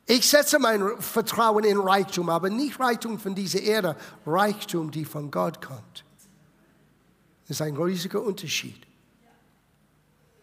Ich 0.09 0.27
setze 0.27 0.57
mein 0.57 0.99
Vertrauen 0.99 1.63
in 1.63 1.77
Reichtum, 1.77 2.31
aber 2.31 2.49
nicht 2.49 2.79
Reichtum 2.79 3.19
von 3.19 3.35
dieser 3.35 3.61
Erde, 3.61 3.95
Reichtum, 4.25 4.89
die 4.89 5.05
von 5.05 5.29
Gott 5.29 5.63
kommt. 5.63 6.03
Das 7.47 7.57
ist 7.57 7.61
ein 7.61 7.77
riesiger 7.77 8.23
Unterschied. 8.23 8.87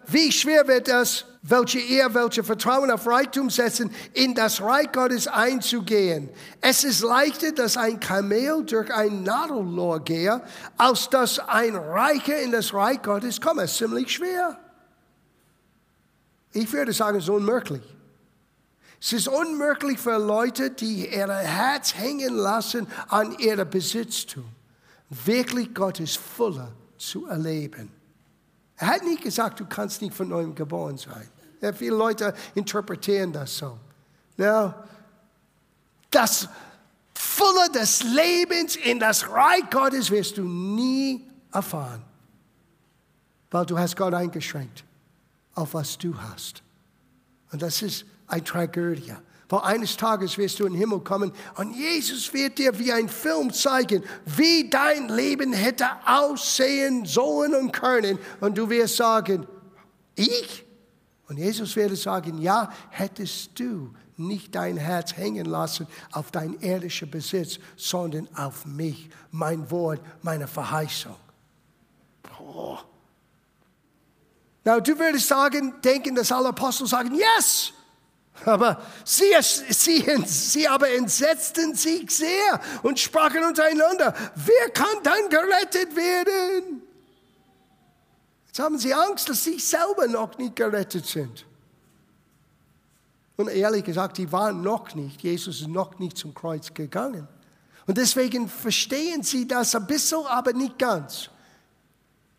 Wie 0.06 0.30
schwer 0.30 0.68
wird 0.68 0.86
es, 0.86 1.24
welche 1.42 1.80
ihr, 1.80 2.14
welche 2.14 2.44
Vertrauen 2.44 2.92
auf 2.92 3.08
Reichtum 3.08 3.50
setzen, 3.50 3.92
in 4.12 4.36
das 4.36 4.60
Reich 4.60 4.92
Gottes 4.92 5.26
einzugehen? 5.26 6.28
Es 6.60 6.84
ist 6.84 7.00
leichter, 7.00 7.50
dass 7.50 7.76
ein 7.76 7.98
Kamel 7.98 8.64
durch 8.64 8.94
ein 8.94 9.24
Nadellohr 9.24 9.98
gehe, 9.98 10.42
als 10.76 11.10
dass 11.10 11.40
ein 11.40 11.74
Reicher 11.74 12.40
in 12.40 12.52
das 12.52 12.72
Reich 12.72 13.02
Gottes 13.02 13.40
komme. 13.40 13.62
Es 13.62 13.72
ist 13.72 13.78
ziemlich 13.78 14.12
schwer. 14.12 14.60
ich 16.52 16.72
würde 16.72 16.92
sagen, 16.92 17.18
ist 17.18 17.28
unmöglich. 17.28 17.95
Es 19.00 19.12
ist 19.12 19.28
unmöglich 19.28 19.98
für 19.98 20.18
Leute, 20.18 20.70
die 20.70 21.08
ihr 21.08 21.28
Herz 21.28 21.94
hängen 21.94 22.34
lassen 22.34 22.86
an 23.08 23.38
ihrem 23.38 23.68
Besitztum, 23.68 24.44
wirklich 25.10 25.74
Gottes 25.74 26.16
Fülle 26.16 26.72
zu 26.96 27.26
erleben. 27.26 27.90
Er 28.76 28.88
hat 28.88 29.04
nicht 29.04 29.22
gesagt, 29.22 29.60
du 29.60 29.66
kannst 29.66 30.02
nicht 30.02 30.14
von 30.14 30.28
neuem 30.28 30.54
geboren 30.54 30.98
sein. 30.98 31.28
Ja, 31.60 31.72
viele 31.72 31.96
Leute 31.96 32.34
interpretieren 32.54 33.32
das 33.32 33.56
so. 33.56 33.78
Ja, 34.36 34.84
das 36.10 36.48
Fülle 37.14 37.70
des 37.74 38.02
Lebens 38.02 38.76
in 38.76 38.98
das 38.98 39.28
Reich 39.28 39.68
Gottes 39.70 40.10
wirst 40.10 40.36
du 40.36 40.42
nie 40.42 41.26
erfahren, 41.52 42.02
weil 43.50 43.64
du 43.64 43.78
hast 43.78 43.96
Gott 43.96 44.12
eingeschränkt 44.14 44.84
auf 45.54 45.74
was 45.74 45.96
du 45.98 46.14
hast. 46.20 46.62
Und 47.50 47.62
das 47.62 47.82
ist 47.82 48.04
eine 48.26 48.44
Tragödie. 48.44 49.14
Weil 49.48 49.60
eines 49.60 49.96
Tages 49.96 50.36
wirst 50.38 50.58
du 50.58 50.66
in 50.66 50.72
den 50.72 50.80
Himmel 50.80 51.00
kommen 51.00 51.32
und 51.56 51.72
Jesus 51.72 52.32
wird 52.32 52.58
dir 52.58 52.76
wie 52.78 52.92
ein 52.92 53.08
Film 53.08 53.52
zeigen, 53.52 54.02
wie 54.24 54.68
dein 54.68 55.08
Leben 55.08 55.52
hätte 55.52 55.86
aussehen 56.04 57.06
sollen 57.06 57.54
und 57.54 57.72
können. 57.72 58.18
Und 58.40 58.58
du 58.58 58.68
wirst 58.68 58.96
sagen, 58.96 59.46
ich? 60.16 60.64
Und 61.28 61.38
Jesus 61.38 61.76
würde 61.76 61.94
sagen, 61.94 62.38
ja, 62.38 62.72
hättest 62.90 63.58
du 63.58 63.94
nicht 64.16 64.54
dein 64.54 64.76
Herz 64.76 65.16
hängen 65.16 65.46
lassen 65.46 65.86
auf 66.10 66.30
dein 66.30 66.54
irdischer 66.60 67.06
Besitz, 67.06 67.58
sondern 67.76 68.28
auf 68.34 68.64
mich, 68.64 69.10
mein 69.30 69.70
Wort, 69.70 70.00
meine 70.22 70.48
Verheißung. 70.48 71.16
Oh. 72.40 72.78
Na, 74.64 74.80
du 74.80 74.98
würdest 74.98 75.28
sagen, 75.28 75.74
denken, 75.82 76.14
dass 76.14 76.32
alle 76.32 76.48
Apostel 76.48 76.86
sagen, 76.86 77.14
yes, 77.14 77.72
aber 78.44 78.80
sie, 79.04 79.32
sie, 79.40 80.04
sie 80.26 80.68
aber 80.68 80.90
entsetzten 80.90 81.74
sich 81.74 82.10
sehr 82.10 82.60
und 82.82 82.98
sprachen 82.98 83.44
untereinander, 83.44 84.14
wer 84.34 84.70
kann 84.70 85.02
dann 85.02 85.28
gerettet 85.28 85.96
werden? 85.96 86.82
Jetzt 88.46 88.58
haben 88.58 88.78
sie 88.78 88.94
Angst, 88.94 89.28
dass 89.28 89.44
sie 89.44 89.58
selber 89.58 90.06
noch 90.06 90.38
nicht 90.38 90.56
gerettet 90.56 91.06
sind. 91.06 91.44
Und 93.36 93.48
ehrlich 93.48 93.84
gesagt, 93.84 94.18
die 94.18 94.32
waren 94.32 94.62
noch 94.62 94.94
nicht. 94.94 95.22
Jesus 95.22 95.60
ist 95.60 95.68
noch 95.68 95.98
nicht 95.98 96.16
zum 96.16 96.32
Kreuz 96.34 96.72
gegangen. 96.72 97.28
Und 97.86 97.98
deswegen 97.98 98.48
verstehen 98.48 99.22
sie 99.22 99.46
das 99.46 99.74
ein 99.74 99.86
bisschen, 99.86 100.24
aber 100.26 100.52
nicht 100.52 100.78
ganz. 100.78 101.30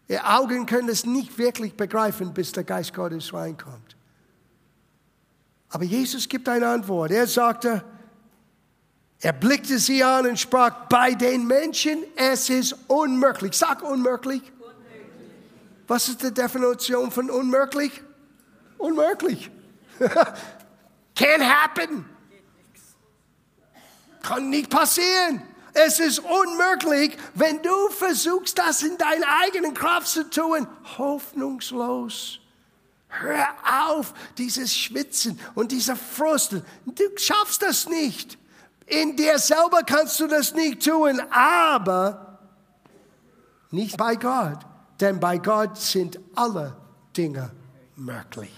Ihre 0.07 0.25
Augen 0.25 0.65
können 0.65 0.89
es 0.89 1.05
nicht 1.05 1.37
wirklich 1.37 1.75
begreifen, 1.75 2.33
bis 2.33 2.51
der 2.51 2.63
Geist 2.63 2.93
Gottes 2.93 3.33
reinkommt. 3.33 3.96
Aber 5.69 5.83
Jesus 5.83 6.27
gibt 6.27 6.47
eine 6.47 6.67
Antwort. 6.67 7.11
Er 7.11 7.27
sagte, 7.27 7.83
er 9.19 9.33
blickte 9.33 9.79
sie 9.79 10.03
an 10.03 10.27
und 10.27 10.39
sprach, 10.39 10.87
bei 10.87 11.13
den 11.13 11.47
Menschen, 11.47 12.03
es 12.15 12.49
ist 12.49 12.75
unmöglich. 12.87 13.53
Sag 13.53 13.81
unmöglich. 13.81 14.41
unmöglich. 14.59 15.21
Was 15.87 16.07
ist 16.07 16.21
die 16.21 16.33
Definition 16.33 17.11
von 17.11 17.29
unmöglich? 17.29 18.01
Unmöglich. 18.77 19.49
Can't 21.15 21.43
happen. 21.43 22.05
Kann 24.21 24.49
nicht 24.49 24.69
passieren. 24.69 25.41
Es 25.73 25.99
ist 25.99 26.19
unmöglich, 26.19 27.17
wenn 27.33 27.61
du 27.61 27.89
versuchst, 27.89 28.57
das 28.57 28.83
in 28.83 28.97
deiner 28.97 29.27
eigenen 29.43 29.73
Kraft 29.73 30.07
zu 30.07 30.29
tun. 30.29 30.67
Hoffnungslos. 30.97 32.39
Hör 33.09 33.47
auf, 33.89 34.13
dieses 34.37 34.75
Schwitzen 34.75 35.39
und 35.55 35.71
dieser 35.71 35.95
Frust. 35.95 36.53
Du 36.85 37.03
schaffst 37.17 37.61
das 37.61 37.87
nicht. 37.87 38.37
In 38.85 39.15
dir 39.15 39.39
selber 39.39 39.83
kannst 39.85 40.19
du 40.19 40.27
das 40.27 40.53
nicht 40.53 40.85
tun, 40.85 41.19
aber 41.31 42.39
nicht 43.71 43.97
bei 43.97 44.15
Gott. 44.15 44.59
Denn 44.99 45.19
bei 45.19 45.37
Gott 45.37 45.77
sind 45.77 46.19
alle 46.35 46.75
Dinge 47.15 47.51
möglich. 47.95 48.53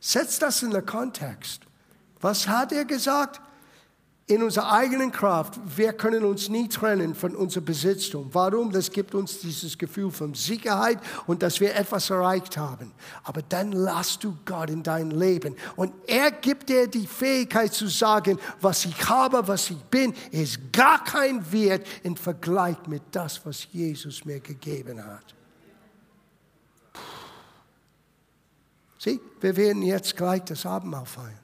Setz 0.00 0.38
das 0.38 0.62
in 0.62 0.70
den 0.70 0.84
Kontext. 0.86 1.62
Was 2.20 2.48
hat 2.48 2.72
er 2.72 2.84
gesagt? 2.84 3.40
In 4.26 4.42
unserer 4.42 4.72
eigenen 4.72 5.10
Kraft, 5.10 5.58
wir 5.76 5.92
können 5.92 6.24
uns 6.24 6.48
nie 6.48 6.68
trennen 6.68 7.14
von 7.14 7.34
unserem 7.34 7.64
Besitztum. 7.64 8.28
Warum? 8.32 8.70
Das 8.70 8.90
gibt 8.90 9.14
uns 9.14 9.40
dieses 9.40 9.76
Gefühl 9.76 10.10
von 10.10 10.34
Sicherheit 10.34 10.98
und 11.26 11.42
dass 11.42 11.60
wir 11.60 11.74
etwas 11.74 12.08
erreicht 12.08 12.56
haben. 12.56 12.92
Aber 13.24 13.42
dann 13.42 13.72
lass 13.72 14.18
du 14.18 14.36
Gott 14.44 14.70
in 14.70 14.82
dein 14.82 15.10
Leben 15.10 15.56
und 15.74 15.92
er 16.06 16.30
gibt 16.30 16.68
dir 16.68 16.86
die 16.86 17.06
Fähigkeit 17.06 17.72
zu 17.72 17.88
sagen, 17.88 18.38
was 18.60 18.84
ich 18.84 19.08
habe, 19.08 19.46
was 19.48 19.70
ich 19.70 19.82
bin, 19.84 20.14
ist 20.30 20.72
gar 20.72 21.02
kein 21.02 21.50
Wert 21.52 21.86
im 22.04 22.16
Vergleich 22.16 22.76
mit 22.86 23.02
das, 23.10 23.44
was 23.44 23.66
Jesus 23.72 24.24
mir 24.24 24.38
gegeben 24.38 25.04
hat. 25.04 25.34
Sieh, 28.98 29.20
wir 29.40 29.56
werden 29.56 29.82
jetzt 29.82 30.16
gleich 30.16 30.44
das 30.44 30.64
Abendmahl 30.64 31.06
feiern. 31.06 31.41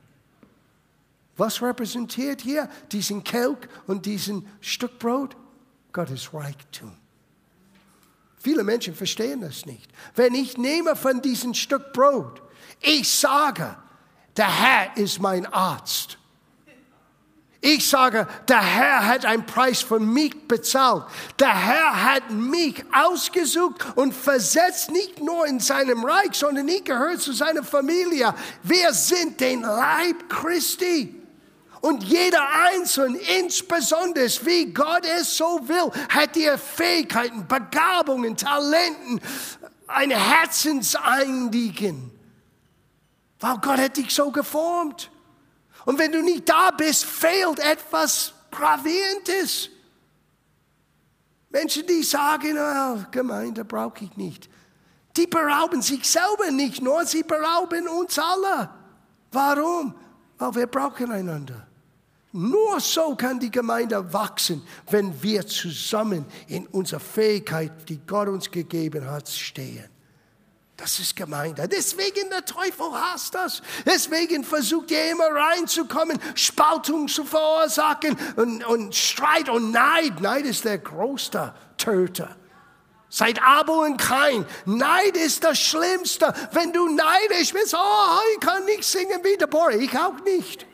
Was 1.39 1.63
repräsentiert 1.63 2.43
hier 2.43 2.69
diesen 2.93 3.25
Kelch 3.25 3.69
und 3.87 4.05
diesen 4.05 4.47
Stück 4.61 4.99
Brot? 4.99 5.37
Gottes 5.93 6.35
Reichtum. 6.35 6.93
Viele 8.41 8.65
Menschen 8.65 8.95
verstehen 8.95 9.41
das 9.41 9.65
nicht. 9.65 9.91
Wenn 10.15 10.35
ich 10.35 10.59
nehme 10.59 10.95
von 10.97 11.23
diesem 11.23 11.55
Stück 11.55 11.93
Brot, 11.93 12.43
ich 12.81 13.09
sage, 13.09 13.77
der 14.37 14.61
Herr 14.61 14.97
ist 14.97 15.21
mein 15.21 15.47
Arzt. 15.47 16.19
Ich 17.61 17.89
sage, 17.89 18.29
der 18.49 18.63
Herr 18.63 19.07
hat 19.07 19.25
einen 19.25 19.45
Preis 19.45 19.83
für 19.83 19.99
mich 19.99 20.47
bezahlt. 20.47 21.05
Der 21.41 21.55
Herr 21.55 22.05
hat 22.05 22.31
mich 22.31 22.85
ausgesucht 22.93 23.85
und 23.97 24.15
versetzt 24.15 24.93
nicht 24.93 25.21
nur 25.21 25.45
in 25.47 25.59
seinem 25.59 26.05
Reich, 26.05 26.35
sondern 26.35 26.69
ich 26.69 26.85
gehöre 26.85 27.19
zu 27.19 27.33
seiner 27.33 27.65
Familie. 27.65 28.33
Wir 28.63 28.93
sind 28.93 29.41
den 29.41 29.63
Leib 29.63 30.29
Christi. 30.29 31.18
Und 31.81 32.03
jeder 32.03 32.43
Einzelne, 32.67 33.19
insbesondere 33.19 34.27
wie 34.45 34.73
Gott 34.73 35.05
es 35.05 35.37
so 35.37 35.61
will, 35.69 35.91
hat 36.09 36.35
dir 36.35 36.59
Fähigkeiten, 36.59 37.47
Begabungen, 37.47 38.37
Talenten, 38.37 39.21
ein 39.87 40.11
Herzensanliegen. 40.11 42.11
Weil 43.41 43.59
Gott 43.59 43.79
hat 43.79 43.97
dich 43.97 44.13
so 44.13 44.31
geformt. 44.31 45.11
Und 45.85 45.99
wenn 45.99 46.13
du 46.13 46.23
nicht 46.23 46.49
da 46.49 46.71
bist, 46.71 47.05
fehlt 47.05 47.61
etwas 47.61 48.33
Gravierendes. 48.51 49.71
Menschen, 51.51 51.87
die 51.87 52.03
sagen, 52.03 52.59
oh, 52.59 53.05
Gemeinde 53.11 53.65
brauche 53.65 54.05
ich 54.05 54.17
nicht. 54.17 54.51
Die 55.17 55.27
berauben 55.27 55.81
sich 55.81 56.09
selber 56.09 56.51
nicht, 56.51 56.83
nur 56.83 57.05
sie 57.07 57.23
berauben 57.23 57.89
uns 57.89 58.19
alle. 58.19 58.71
Warum? 59.33 59.95
Weil 60.37 60.55
wir 60.55 60.67
brauchen 60.67 61.11
einander. 61.11 61.68
Nur 62.33 62.79
so 62.81 63.17
kann 63.17 63.41
die 63.41 63.51
Gemeinde 63.51 64.13
wachsen, 64.13 64.63
wenn 64.91 65.23
wir 65.23 65.47
zusammen 65.47 66.27
in 66.47 66.67
unserer 66.67 67.01
Fähigkeit, 67.01 67.73
die 67.89 67.99
Gott 68.07 68.29
uns 68.29 68.51
gegeben 68.51 69.09
hat, 69.11 69.29
stehen. 69.29 69.89
Das 70.77 71.01
ist 71.01 71.17
Gemeinde. 71.17 71.67
Deswegen 71.67 72.31
der 72.31 72.45
Teufel 72.45 72.93
hasst 72.93 73.35
das. 73.35 73.63
Deswegen 73.85 74.45
versucht 74.45 74.93
er 74.93 75.11
immer 75.11 75.27
reinzukommen, 75.27 76.19
Spaltung 76.37 77.09
zu 77.09 77.25
verursachen 77.25 78.17
und, 78.37 78.65
und 78.65 78.95
Streit 78.95 79.49
und 79.49 79.73
Neid. 79.73 80.21
Neid 80.21 80.45
ist 80.45 80.65
der 80.65 80.79
größte 80.79 81.53
Töter. 81.79 82.37
Seit 83.09 83.43
Abel 83.43 83.75
und 83.75 83.97
Kain. 83.97 84.47
Neid 84.67 85.17
ist 85.17 85.43
das 85.43 85.59
Schlimmste. 85.59 86.33
Wenn 86.53 86.73
du 86.73 86.89
neidisch 86.91 87.53
bist, 87.53 87.75
oh, 87.75 88.19
ich 88.35 88.41
kann 88.41 88.65
nicht 88.67 88.85
singen 88.85 89.21
wie 89.25 89.37
Deborah. 89.37 89.71
Ich 89.71 89.99
auch 89.99 90.21
nicht. 90.25 90.65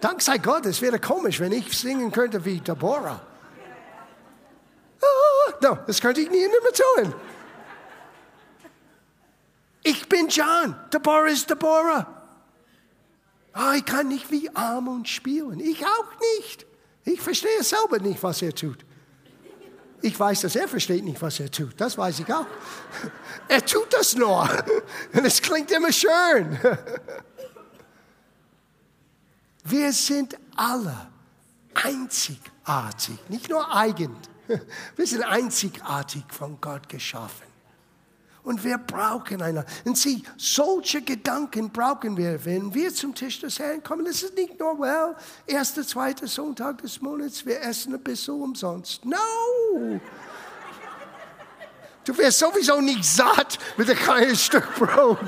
Dank 0.00 0.20
sei 0.20 0.38
Gott, 0.38 0.66
es 0.66 0.80
wäre 0.82 0.98
komisch, 0.98 1.40
wenn 1.40 1.52
ich 1.52 1.76
singen 1.76 2.12
könnte 2.12 2.44
wie 2.44 2.60
Deborah. 2.60 3.20
Ah, 5.00 5.52
no, 5.62 5.78
das 5.86 6.00
könnte 6.00 6.20
ich 6.20 6.30
nie 6.30 6.46
mehr 6.46 7.04
tun. 7.04 7.14
Ich 9.82 10.08
bin 10.08 10.28
John, 10.28 10.74
Deborah 10.92 11.28
ist 11.28 11.48
Deborah. 11.48 12.06
Ah, 13.52 13.74
ich 13.74 13.84
kann 13.84 14.08
nicht 14.08 14.30
wie 14.30 14.50
Armut 14.54 15.08
spielen. 15.08 15.60
Ich 15.60 15.84
auch 15.86 16.12
nicht. 16.38 16.66
Ich 17.04 17.20
verstehe 17.20 17.62
selber 17.62 17.98
nicht, 17.98 18.22
was 18.22 18.42
er 18.42 18.54
tut. 18.54 18.84
Ich 20.02 20.18
weiß, 20.18 20.42
dass 20.42 20.56
er 20.56 20.68
versteht 20.68 21.04
nicht, 21.04 21.22
was 21.22 21.40
er 21.40 21.50
tut. 21.50 21.80
Das 21.80 21.96
weiß 21.96 22.20
ich 22.20 22.32
auch. 22.32 22.46
Er 23.48 23.64
tut 23.64 23.92
das 23.92 24.14
nur. 24.14 24.42
Und 25.14 25.24
es 25.24 25.40
klingt 25.40 25.70
immer 25.70 25.90
schön. 25.90 26.58
Wir 29.68 29.92
sind 29.92 30.36
alle 30.54 31.08
einzigartig, 31.74 33.18
nicht 33.28 33.48
nur 33.48 33.74
eigen. 33.74 34.16
Wir 34.96 35.06
sind 35.06 35.24
einzigartig 35.24 36.24
von 36.28 36.60
Gott 36.60 36.88
geschaffen. 36.88 37.46
Und 38.44 38.62
wir 38.62 38.78
brauchen 38.78 39.42
einander. 39.42 39.66
Und 39.84 39.98
sie, 39.98 40.22
solche 40.36 41.02
Gedanken 41.02 41.70
brauchen 41.70 42.16
wir, 42.16 42.44
wenn 42.44 42.72
wir 42.72 42.94
zum 42.94 43.12
Tisch 43.12 43.40
des 43.40 43.58
Herrn 43.58 43.82
kommen. 43.82 44.06
Es 44.06 44.22
ist 44.22 44.36
nicht 44.36 44.60
nur, 44.60 44.78
well, 44.78 45.16
erster, 45.48 45.84
zweiter 45.84 46.28
Sonntag 46.28 46.80
des 46.80 47.00
Monats, 47.00 47.44
wir 47.44 47.60
essen 47.60 47.94
ein 47.94 48.00
bisschen 48.04 48.40
umsonst. 48.40 49.04
No! 49.04 50.00
Du 52.04 52.16
wirst 52.16 52.38
sowieso 52.38 52.80
nicht 52.80 53.04
satt 53.04 53.58
mit 53.76 53.90
einem 53.90 53.98
kleinen 53.98 54.36
Stück 54.36 54.72
Brot. 54.76 55.18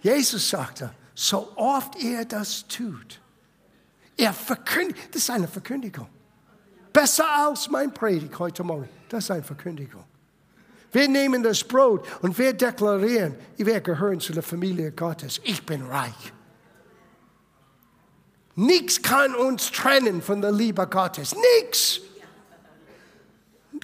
Jesus 0.00 0.48
sagte, 0.48 0.90
so 1.14 1.52
oft 1.56 2.02
er 2.02 2.24
das 2.24 2.66
tut, 2.66 3.20
er 4.16 4.32
verkündigt, 4.32 5.14
das 5.14 5.22
ist 5.22 5.30
eine 5.30 5.48
Verkündigung. 5.48 6.08
Besser 6.92 7.28
als 7.28 7.68
mein 7.70 7.92
Predigt 7.92 8.38
heute 8.38 8.64
Morgen. 8.64 8.88
Das 9.08 9.24
ist 9.24 9.30
eine 9.30 9.42
Verkündigung. 9.42 10.04
Wir 10.92 11.08
nehmen 11.08 11.42
das 11.42 11.62
Brot 11.62 12.04
und 12.20 12.36
wir 12.36 12.52
deklarieren, 12.52 13.36
wir 13.56 13.80
gehören 13.80 14.18
zu 14.18 14.32
der 14.32 14.42
Familie 14.42 14.90
Gottes. 14.90 15.40
Ich 15.44 15.64
bin 15.64 15.86
reich. 15.86 16.32
Nichts 18.56 19.00
kann 19.00 19.34
uns 19.34 19.70
trennen 19.70 20.20
von 20.20 20.40
der 20.40 20.52
Liebe 20.52 20.86
Gottes. 20.86 21.34
Nichts. 21.62 22.00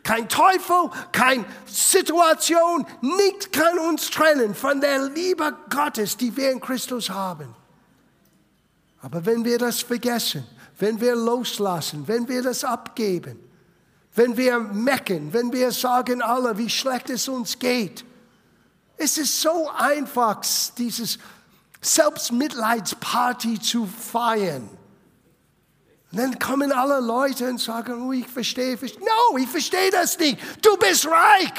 Kein 0.07 0.29
Teufel, 0.29 0.88
keine 1.11 1.45
Situation, 1.66 2.87
nichts 3.01 3.51
kann 3.51 3.77
uns 3.77 4.09
trennen 4.09 4.55
von 4.55 4.81
der 4.81 5.03
Liebe 5.09 5.53
Gottes, 5.69 6.16
die 6.16 6.37
wir 6.37 6.53
in 6.53 6.61
Christus 6.61 7.11
haben. 7.11 7.53
Aber 9.03 9.27
wenn 9.27 9.45
wir 9.45 9.59
das 9.59 9.83
vergessen, 9.83 10.47
wenn 10.79 11.01
wir 11.01 11.16
loslassen, 11.16 12.07
wenn 12.07 12.29
wir 12.29 12.40
das 12.40 12.62
abgeben, 12.62 13.37
wenn 14.14 14.37
wir 14.37 14.61
mecken, 14.61 15.33
wenn 15.33 15.53
wir 15.53 15.73
sagen 15.73 16.23
alle, 16.23 16.57
wie 16.57 16.71
schlecht 16.71 17.11
es 17.11 17.27
uns 17.27 17.59
geht, 17.59 18.05
es 18.97 19.19
ist 19.19 19.40
so 19.40 19.69
einfach, 19.77 20.40
dieses 20.79 21.19
Selbstmitleidsparty 21.81 23.61
zu 23.61 23.87
feiern. 23.87 24.71
Und 26.16 26.22
dann 26.22 26.38
kommen 26.38 26.72
alle 26.72 26.98
Leute 26.98 27.46
und 27.46 27.61
sagen, 27.61 28.09
oh, 28.09 28.11
ich 28.11 28.26
verstehe, 28.26 28.79
verstehe. 28.79 29.05
No, 29.05 29.37
ich 29.37 29.46
verstehe 29.50 29.90
das 29.90 30.18
nicht. 30.18 30.38
Du 30.64 30.74
bist 30.79 31.07
reich. 31.07 31.52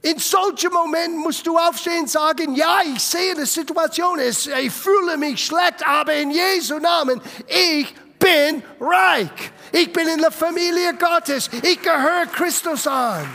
In 0.00 0.18
solchen 0.18 0.72
Momenten 0.72 1.18
musst 1.18 1.46
du 1.46 1.58
aufstehen 1.58 2.00
und 2.04 2.10
sagen, 2.10 2.54
ja, 2.54 2.78
ich 2.82 3.02
sehe 3.02 3.34
die 3.34 3.44
Situation, 3.44 4.18
ich 4.20 4.72
fühle 4.72 5.18
mich 5.18 5.44
schlecht, 5.44 5.86
aber 5.86 6.14
in 6.14 6.30
Jesu 6.30 6.78
Namen, 6.78 7.20
ich 7.46 7.94
bin 8.18 8.62
reich. 8.80 9.28
Ich 9.70 9.92
bin 9.92 10.08
in 10.08 10.20
der 10.20 10.30
Familie 10.30 10.94
Gottes. 10.94 11.50
Ich 11.60 11.82
gehöre 11.82 12.24
Christus 12.32 12.86
an. 12.86 13.28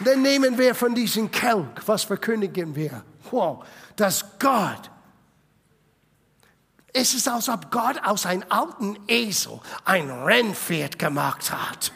Dann 0.00 0.20
nehmen 0.20 0.58
wir 0.58 0.74
von 0.74 0.92
diesem 0.96 1.30
Kelch, 1.30 1.86
was 1.86 2.02
verkündigen 2.02 2.74
wir? 2.74 3.04
Wow, 3.30 3.64
dass 3.94 4.24
Gott, 4.40 4.90
es 6.92 7.14
ist, 7.14 7.28
als 7.28 7.48
ob 7.48 7.70
Gott 7.70 8.02
aus 8.04 8.26
einem 8.26 8.44
alten 8.48 8.98
Esel 9.06 9.60
ein 9.84 10.10
Rennpferd 10.10 10.98
gemacht 10.98 11.50
hat. 11.50 11.92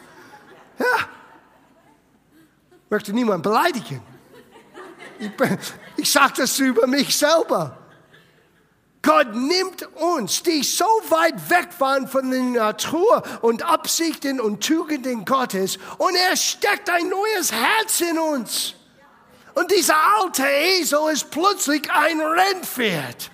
Ja, 0.79 1.07
möchte 2.89 3.13
niemand 3.13 3.43
beleidigen. 3.43 4.01
Ich, 5.19 5.31
ich 5.97 6.11
sage 6.11 6.33
das 6.37 6.59
über 6.59 6.87
mich 6.87 7.17
selber. 7.17 7.77
Gott 9.01 9.35
nimmt 9.35 9.83
uns, 9.97 10.43
die 10.43 10.63
so 10.63 10.85
weit 11.09 11.49
weg 11.49 11.67
waren 11.79 12.07
von 12.07 12.31
der 12.31 12.41
Natur 12.41 13.21
und 13.41 13.61
Absichten 13.61 14.39
und 14.39 14.65
Tugenden 14.65 15.25
Gottes, 15.25 15.77
und 15.97 16.15
er 16.15 16.37
steckt 16.37 16.89
ein 16.89 17.09
neues 17.09 17.51
Herz 17.51 17.99
in 17.99 18.17
uns. 18.17 18.75
Und 19.55 19.69
dieser 19.71 19.97
alte 20.19 20.47
Esel 20.47 21.11
ist 21.11 21.29
plötzlich 21.31 21.91
ein 21.91 22.21
Rennpferd. 22.21 23.29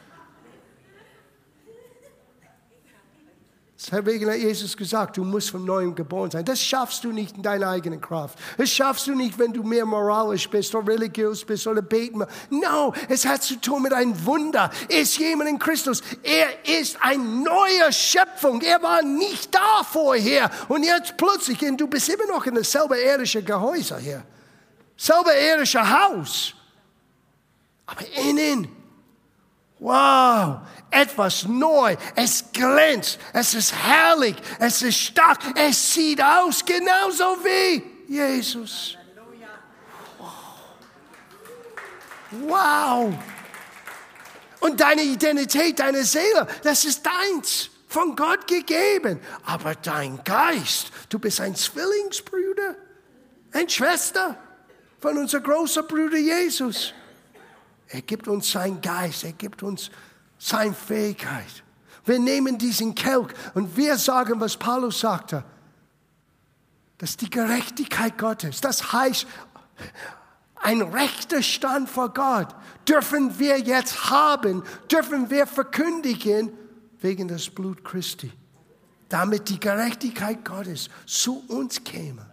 Deswegen 3.91 4.29
hat 4.29 4.37
Jesus 4.37 4.75
gesagt, 4.75 5.17
du 5.17 5.23
musst 5.23 5.49
von 5.49 5.65
neuem 5.65 5.95
geboren 5.95 6.31
sein. 6.31 6.45
Das 6.45 6.61
schaffst 6.61 7.03
du 7.03 7.11
nicht 7.11 7.37
in 7.37 7.43
deiner 7.43 7.69
eigenen 7.69 7.99
Kraft. 7.99 8.37
Das 8.57 8.69
schaffst 8.69 9.07
du 9.07 9.15
nicht, 9.15 9.37
wenn 9.39 9.53
du 9.53 9.63
mehr 9.63 9.85
moralisch 9.85 10.49
bist 10.49 10.73
oder 10.75 10.93
religiös 10.93 11.43
bist 11.43 11.65
oder 11.67 11.81
beten. 11.81 12.23
No, 12.49 12.93
es 13.07 13.25
hat 13.25 13.43
zu 13.43 13.59
tun 13.59 13.81
mit 13.83 13.93
einem 13.93 14.25
Wunder. 14.25 14.69
Ist 14.87 15.17
jemand 15.17 15.49
in 15.49 15.59
Christus. 15.59 16.01
Er 16.23 16.79
ist 16.79 16.97
eine 17.01 17.23
neue 17.23 17.91
Schöpfung. 17.91 18.61
Er 18.61 18.81
war 18.81 19.01
nicht 19.01 19.53
da 19.53 19.83
vorher. 19.83 20.49
Und 20.67 20.83
jetzt 20.83 21.17
plötzlich, 21.17 21.61
und 21.63 21.77
du 21.77 21.87
bist 21.87 22.09
immer 22.09 22.27
noch 22.27 22.45
in 22.45 22.55
dasselbe 22.55 22.97
irdische 22.99 23.43
Gehäuse 23.43 23.97
hier. 23.99 24.23
Selbe 24.97 25.31
irdische 25.31 25.81
Haus. 25.89 26.53
Aber 27.85 28.05
innen 28.27 28.79
Wow, 29.79 30.59
etwas 30.91 31.45
neu. 31.45 31.95
Es 32.15 32.43
glänzt. 32.51 33.19
Es 33.33 33.53
ist 33.53 33.73
herrlich. 33.73 34.35
Es 34.59 34.81
ist 34.81 34.97
stark. 34.97 35.39
Es 35.55 35.93
sieht 35.93 36.21
aus 36.21 36.63
genauso 36.65 37.37
wie 37.43 37.83
Jesus. 38.13 38.97
Wow. 42.31 43.13
Und 44.59 44.79
deine 44.79 45.03
Identität, 45.03 45.79
deine 45.79 46.03
Seele, 46.03 46.47
das 46.63 46.85
ist 46.85 47.05
deins, 47.05 47.69
von 47.87 48.15
Gott 48.15 48.47
gegeben. 48.47 49.19
Aber 49.45 49.75
dein 49.75 50.23
Geist, 50.23 50.91
du 51.09 51.17
bist 51.17 51.41
ein 51.41 51.55
Zwillingsbruder, 51.55 52.75
eine 53.51 53.69
Schwester 53.69 54.37
von 54.99 55.17
unser 55.17 55.39
großer 55.39 55.83
Bruder 55.83 56.17
Jesus. 56.17 56.93
Er 57.87 58.01
gibt 58.01 58.27
uns 58.27 58.51
sein 58.51 58.79
Geist, 58.81 59.23
er 59.23 59.31
gibt 59.31 59.63
uns 59.63 59.89
seine 60.39 60.73
Fähigkeit. 60.73 61.63
Wir 62.05 62.17
nehmen 62.17 62.57
diesen 62.57 62.95
Kelch 62.95 63.27
und 63.53 63.77
wir 63.77 63.97
sagen, 63.97 64.39
was 64.39 64.57
Paulus 64.57 64.99
sagte. 64.99 65.43
Das 66.97 67.11
ist 67.11 67.21
die 67.21 67.29
Gerechtigkeit 67.29 68.17
Gottes. 68.17 68.61
Das 68.61 68.91
heißt, 68.91 69.27
ein 70.55 70.81
rechter 70.81 71.43
Stand 71.43 71.89
vor 71.89 72.13
Gott 72.13 72.55
dürfen 72.87 73.37
wir 73.37 73.59
jetzt 73.59 74.09
haben, 74.09 74.63
dürfen 74.91 75.29
wir 75.29 75.45
verkündigen 75.45 76.51
wegen 76.99 77.27
des 77.27 77.49
Blut 77.49 77.83
Christi, 77.83 78.31
damit 79.07 79.47
die 79.49 79.59
Gerechtigkeit 79.59 80.43
Gottes 80.43 80.89
zu 81.05 81.43
uns 81.47 81.83
käme. 81.83 82.25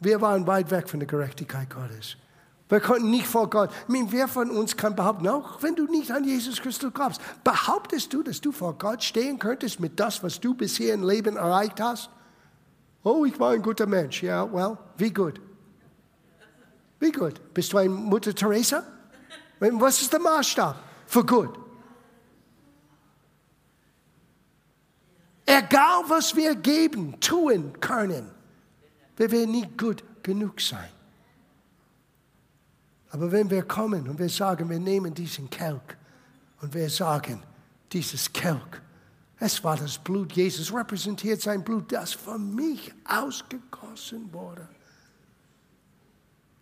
Wir 0.00 0.20
waren 0.20 0.46
weit 0.46 0.70
weg 0.70 0.88
von 0.88 1.00
der 1.00 1.06
Gerechtigkeit 1.06 1.70
Gottes. 1.70 2.16
Wir 2.74 2.80
konnten 2.80 3.08
nicht 3.08 3.28
vor 3.28 3.48
Gott. 3.48 3.70
Ich 3.82 3.88
meine, 3.88 4.10
wer 4.10 4.26
von 4.26 4.50
uns 4.50 4.76
kann 4.76 4.96
behaupten, 4.96 5.28
auch 5.28 5.62
wenn 5.62 5.76
du 5.76 5.86
nicht 5.86 6.10
an 6.10 6.24
Jesus 6.24 6.60
Christus 6.60 6.92
glaubst, 6.92 7.20
behauptest 7.44 8.12
du, 8.12 8.24
dass 8.24 8.40
du 8.40 8.50
vor 8.50 8.76
Gott 8.76 9.04
stehen 9.04 9.38
könntest 9.38 9.78
mit 9.78 10.00
das, 10.00 10.24
was 10.24 10.40
du 10.40 10.54
bisher 10.54 10.92
im 10.92 11.08
Leben 11.08 11.36
erreicht 11.36 11.80
hast? 11.80 12.10
Oh, 13.04 13.24
ich 13.24 13.38
war 13.38 13.52
ein 13.52 13.62
guter 13.62 13.86
Mensch. 13.86 14.24
Ja, 14.24 14.52
well, 14.52 14.76
wie 14.96 15.12
gut? 15.12 15.40
Wie 16.98 17.12
gut? 17.12 17.34
Bist 17.54 17.72
du 17.72 17.76
eine 17.78 17.90
Mutter 17.90 18.34
Teresa? 18.34 18.82
Was 19.60 20.02
ist 20.02 20.12
der 20.12 20.18
Maßstab 20.18 20.76
für 21.06 21.24
gut? 21.24 21.56
Egal, 25.46 26.02
was 26.08 26.34
wir 26.34 26.56
geben, 26.56 27.20
tun 27.20 27.72
können, 27.80 28.28
wir 29.16 29.30
werden 29.30 29.52
nie 29.52 29.68
gut 29.76 30.02
genug 30.24 30.60
sein. 30.60 30.93
Aber 33.14 33.30
wenn 33.30 33.48
wir 33.48 33.62
kommen 33.62 34.08
und 34.08 34.18
wir 34.18 34.28
sagen, 34.28 34.68
wir 34.68 34.80
nehmen 34.80 35.14
diesen 35.14 35.48
Kelch 35.48 35.96
und 36.60 36.74
wir 36.74 36.90
sagen, 36.90 37.40
dieses 37.92 38.32
Kelch, 38.32 38.80
es 39.38 39.62
war 39.62 39.76
das 39.76 39.98
Blut 39.98 40.32
Jesus, 40.32 40.74
repräsentiert 40.74 41.40
sein 41.40 41.62
Blut, 41.62 41.92
das 41.92 42.12
für 42.12 42.36
mich 42.36 42.92
ausgegossen 43.08 44.32
wurde. 44.32 44.68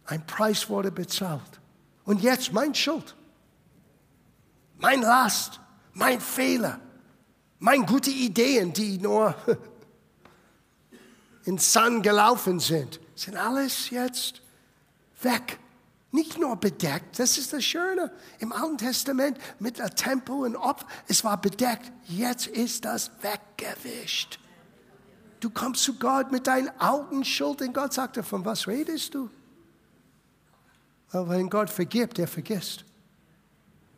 Ein 0.05 0.27
Preis 0.27 0.69
wurde 0.69 0.93
bezahlt. 0.93 1.59
Und 2.05 2.21
jetzt 2.21 2.53
mein 2.53 2.75
Schuld, 2.75 3.17
mein 4.77 5.01
Last, 5.01 5.59
mein 5.95 6.21
Fehler, 6.21 6.79
meine 7.61 7.87
gute 7.87 8.11
Ideen, 8.11 8.75
die 8.75 8.99
nur 8.99 9.35
in 11.47 11.57
Sand 11.57 12.03
gelaufen 12.03 12.61
sind, 12.61 13.01
sind 13.15 13.39
alles 13.39 13.89
jetzt 13.89 14.43
weg. 15.23 15.59
Nicht 16.15 16.39
nur 16.39 16.57
bedeckt, 16.57 17.19
das 17.19 17.39
ist 17.39 17.55
das 17.55 17.65
Schöne. 17.65 18.13
Im 18.39 18.53
Alten 18.53 18.77
Testament 18.77 19.39
mit 19.59 19.79
der 19.79 19.91
Tempel 19.91 20.37
und 20.37 20.57
Opfer, 20.57 20.87
es 21.09 21.25
war 21.25 21.41
bedeckt. 21.41 21.91
Jetzt 22.05 22.49
ist 22.49 22.85
das 22.85 23.11
weggewischt. 23.23 24.39
Du 25.41 25.49
kommst 25.49 25.83
zu 25.83 25.99
Gott 25.99 26.31
mit 26.31 26.47
deinen 26.47 26.69
alten 26.79 27.25
Schuld 27.25 27.63
und 27.63 27.73
Gott 27.73 27.95
sagte, 27.95 28.23
von 28.23 28.45
was 28.45 28.69
redest 28.69 29.15
du? 29.15 29.31
Aber 31.11 31.31
wenn 31.31 31.49
Gott 31.49 31.71
vergibt, 31.71 32.19
er 32.19 32.29
vergisst. 32.29 32.85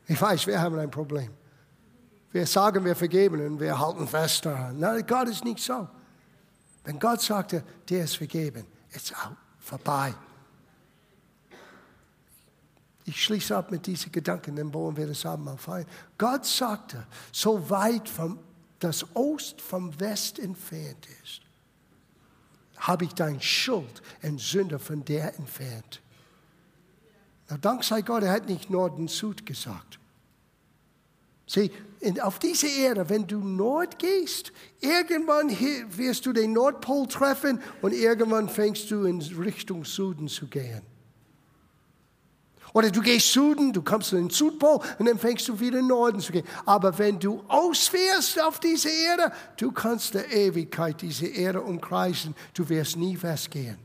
Ich 0.06 0.20
weiß, 0.20 0.46
wir 0.46 0.60
haben 0.60 0.78
ein 0.78 0.90
Problem. 0.90 1.30
Wir 2.30 2.46
sagen, 2.46 2.84
wir 2.84 2.94
vergeben 2.94 3.44
und 3.44 3.58
wir 3.60 3.78
halten 3.78 4.06
fest 4.06 4.46
daran. 4.46 4.78
Nein, 4.78 5.04
Gott 5.06 5.28
ist 5.28 5.44
nicht 5.44 5.60
so. 5.60 5.88
Wenn 6.84 6.98
Gott 7.00 7.22
sagte, 7.22 7.64
der 7.88 8.04
ist 8.04 8.16
vergeben, 8.16 8.66
ist 8.90 9.12
auch 9.16 9.32
vorbei. 9.58 10.14
Ich 13.06 13.22
schließe 13.22 13.54
ab 13.54 13.70
mit 13.70 13.86
diesen 13.86 14.10
Gedanken, 14.12 14.56
dann 14.56 14.72
wollen 14.72 14.96
wir 14.96 15.06
das 15.06 15.26
Abendmahl 15.26 15.58
feiern. 15.58 15.86
Gott 16.16 16.46
sagte, 16.46 17.06
so 17.32 17.68
weit 17.68 18.08
vom, 18.08 18.38
das 18.78 19.04
Ost 19.14 19.60
vom 19.60 19.98
West 20.00 20.38
entfernt 20.38 21.06
ist, 21.22 21.42
habe 22.78 23.04
ich 23.04 23.14
dein 23.14 23.40
Schuld 23.40 24.02
und 24.22 24.40
Sünde 24.40 24.78
von 24.78 25.04
der 25.04 25.34
entfernt. 25.36 26.00
Na, 27.50 27.58
Dank 27.58 27.84
sei 27.84 28.00
Gott, 28.00 28.22
er 28.22 28.32
hat 28.32 28.48
nicht 28.48 28.70
Norden, 28.70 29.08
Süd 29.08 29.44
gesagt. 29.44 29.98
Sieh, 31.46 31.70
auf 32.22 32.38
diese 32.38 32.68
Erde, 32.68 33.08
wenn 33.10 33.26
du 33.26 33.38
Nord 33.38 33.98
gehst, 33.98 34.50
irgendwann 34.80 35.50
wirst 35.50 36.24
du 36.24 36.32
den 36.32 36.54
Nordpol 36.54 37.06
treffen 37.06 37.60
und 37.82 37.92
irgendwann 37.92 38.48
fängst 38.48 38.90
du 38.90 39.04
in 39.04 39.20
Richtung 39.20 39.84
Süden 39.84 40.28
zu 40.28 40.46
gehen. 40.46 40.93
Oder 42.74 42.90
du 42.90 43.00
gehst 43.00 43.32
Süden, 43.32 43.72
du 43.72 43.82
kommst 43.82 44.12
in 44.12 44.18
den 44.18 44.30
Südpol 44.30 44.80
und 44.98 45.06
dann 45.06 45.16
fängst 45.16 45.48
du 45.48 45.60
wieder 45.60 45.78
in 45.78 45.86
Norden 45.86 46.18
zu 46.20 46.32
gehen. 46.32 46.44
Aber 46.66 46.98
wenn 46.98 47.20
du 47.20 47.44
ausfährst 47.46 48.42
auf 48.42 48.58
diese 48.58 48.88
Erde, 48.88 49.32
du 49.56 49.70
kannst 49.70 50.14
der 50.14 50.30
Ewigkeit 50.30 51.00
diese 51.00 51.28
Erde 51.28 51.62
umkreisen. 51.62 52.34
Du 52.52 52.68
wirst 52.68 52.96
nie 52.96 53.16
festgehen. 53.16 53.78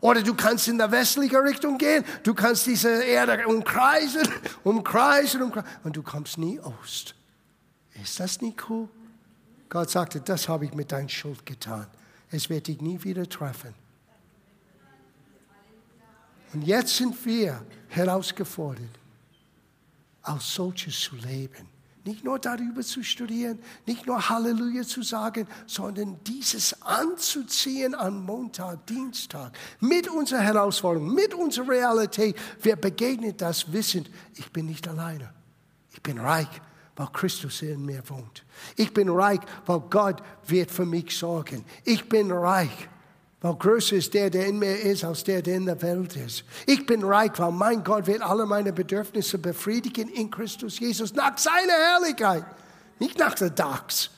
Oder 0.00 0.22
du 0.22 0.34
kannst 0.34 0.68
in 0.68 0.78
der 0.78 0.92
westliche 0.92 1.42
Richtung 1.42 1.76
gehen, 1.76 2.04
du 2.22 2.34
kannst 2.34 2.66
diese 2.66 3.02
Erde 3.02 3.48
umkreisen, 3.48 4.28
umkreisen, 4.64 5.42
umkreisen 5.42 5.70
und 5.82 5.96
du 5.96 6.02
kommst 6.04 6.38
nie 6.38 6.60
Ost. 6.60 7.16
Ist 8.00 8.20
das 8.20 8.40
nicht 8.40 8.70
cool? 8.70 8.88
Gott 9.68 9.90
sagte, 9.90 10.20
das 10.20 10.48
habe 10.48 10.66
ich 10.66 10.74
mit 10.74 10.92
deiner 10.92 11.08
Schuld 11.08 11.44
getan. 11.44 11.88
Es 12.30 12.48
wird 12.48 12.68
dich 12.68 12.80
nie 12.80 13.02
wieder 13.02 13.28
treffen. 13.28 13.74
Und 16.54 16.62
jetzt 16.62 16.96
sind 16.96 17.26
wir 17.26 17.66
herausgefordert, 17.88 18.98
als 20.22 20.54
solches 20.54 20.98
zu 21.00 21.16
leben. 21.16 21.68
Nicht 22.04 22.22
nur 22.22 22.38
darüber 22.38 22.82
zu 22.82 23.02
studieren, 23.02 23.58
nicht 23.86 24.06
nur 24.06 24.28
Halleluja 24.28 24.82
zu 24.82 25.02
sagen, 25.02 25.48
sondern 25.66 26.18
dieses 26.24 26.80
anzuziehen 26.82 27.94
an 27.94 28.22
Montag, 28.22 28.86
Dienstag, 28.86 29.56
mit 29.80 30.08
unserer 30.08 30.40
Herausforderung, 30.40 31.12
mit 31.12 31.32
unserer 31.34 31.70
Realität. 31.70 32.36
Wir 32.60 32.76
begegnen 32.76 33.34
das 33.36 33.72
wissend, 33.72 34.10
ich 34.34 34.52
bin 34.52 34.66
nicht 34.66 34.86
alleine. 34.86 35.32
Ich 35.92 36.02
bin 36.02 36.18
reich, 36.18 36.60
weil 36.94 37.08
Christus 37.08 37.62
in 37.62 37.84
mir 37.84 38.02
wohnt. 38.08 38.44
Ich 38.76 38.92
bin 38.92 39.08
reich, 39.08 39.40
weil 39.64 39.80
Gott 39.80 40.22
wird 40.46 40.70
für 40.70 40.84
mich 40.84 41.16
sorgen. 41.16 41.64
Ich 41.84 42.06
bin 42.06 42.30
reich, 42.30 42.88
weil 43.44 43.56
größer 43.56 43.96
ist 43.96 44.14
der, 44.14 44.30
der 44.30 44.46
in 44.46 44.58
mir 44.58 44.74
ist, 44.74 45.04
als 45.04 45.22
der, 45.22 45.42
der 45.42 45.56
in 45.56 45.66
der 45.66 45.82
Welt 45.82 46.16
ist. 46.16 46.44
Ich 46.64 46.86
bin 46.86 47.04
reich, 47.04 47.32
weil 47.36 47.52
mein 47.52 47.84
Gott 47.84 48.06
wird 48.06 48.22
alle 48.22 48.46
meine 48.46 48.72
Bedürfnisse 48.72 49.36
befriedigen 49.36 50.08
in 50.08 50.30
Christus 50.30 50.78
Jesus, 50.78 51.12
nach 51.12 51.36
seiner 51.36 51.74
Herrlichkeit, 51.74 52.46
nicht 52.98 53.18
nach 53.18 53.34
der 53.34 53.50
Dax. 53.50 54.08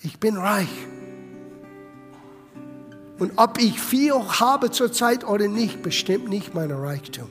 Ich 0.00 0.20
bin 0.20 0.36
reich. 0.36 0.68
Und 3.18 3.32
ob 3.36 3.58
ich 3.58 3.80
viel 3.80 4.12
habe 4.12 4.70
zurzeit 4.70 5.26
oder 5.26 5.48
nicht, 5.48 5.82
bestimmt 5.82 6.28
nicht 6.28 6.54
mein 6.54 6.70
Reichtum. 6.70 7.30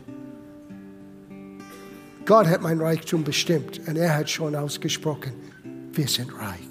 Gott 2.25 2.47
hat 2.47 2.63
mein 2.63 2.81
Reichtum 2.81 3.23
bestimmt 3.23 3.79
und 3.87 3.95
er 3.95 4.17
hat 4.17 4.27
schon 4.27 4.55
ausgesprochen, 4.55 5.33
wir 5.93 6.07
sind 6.07 6.33
reich. 6.39 6.70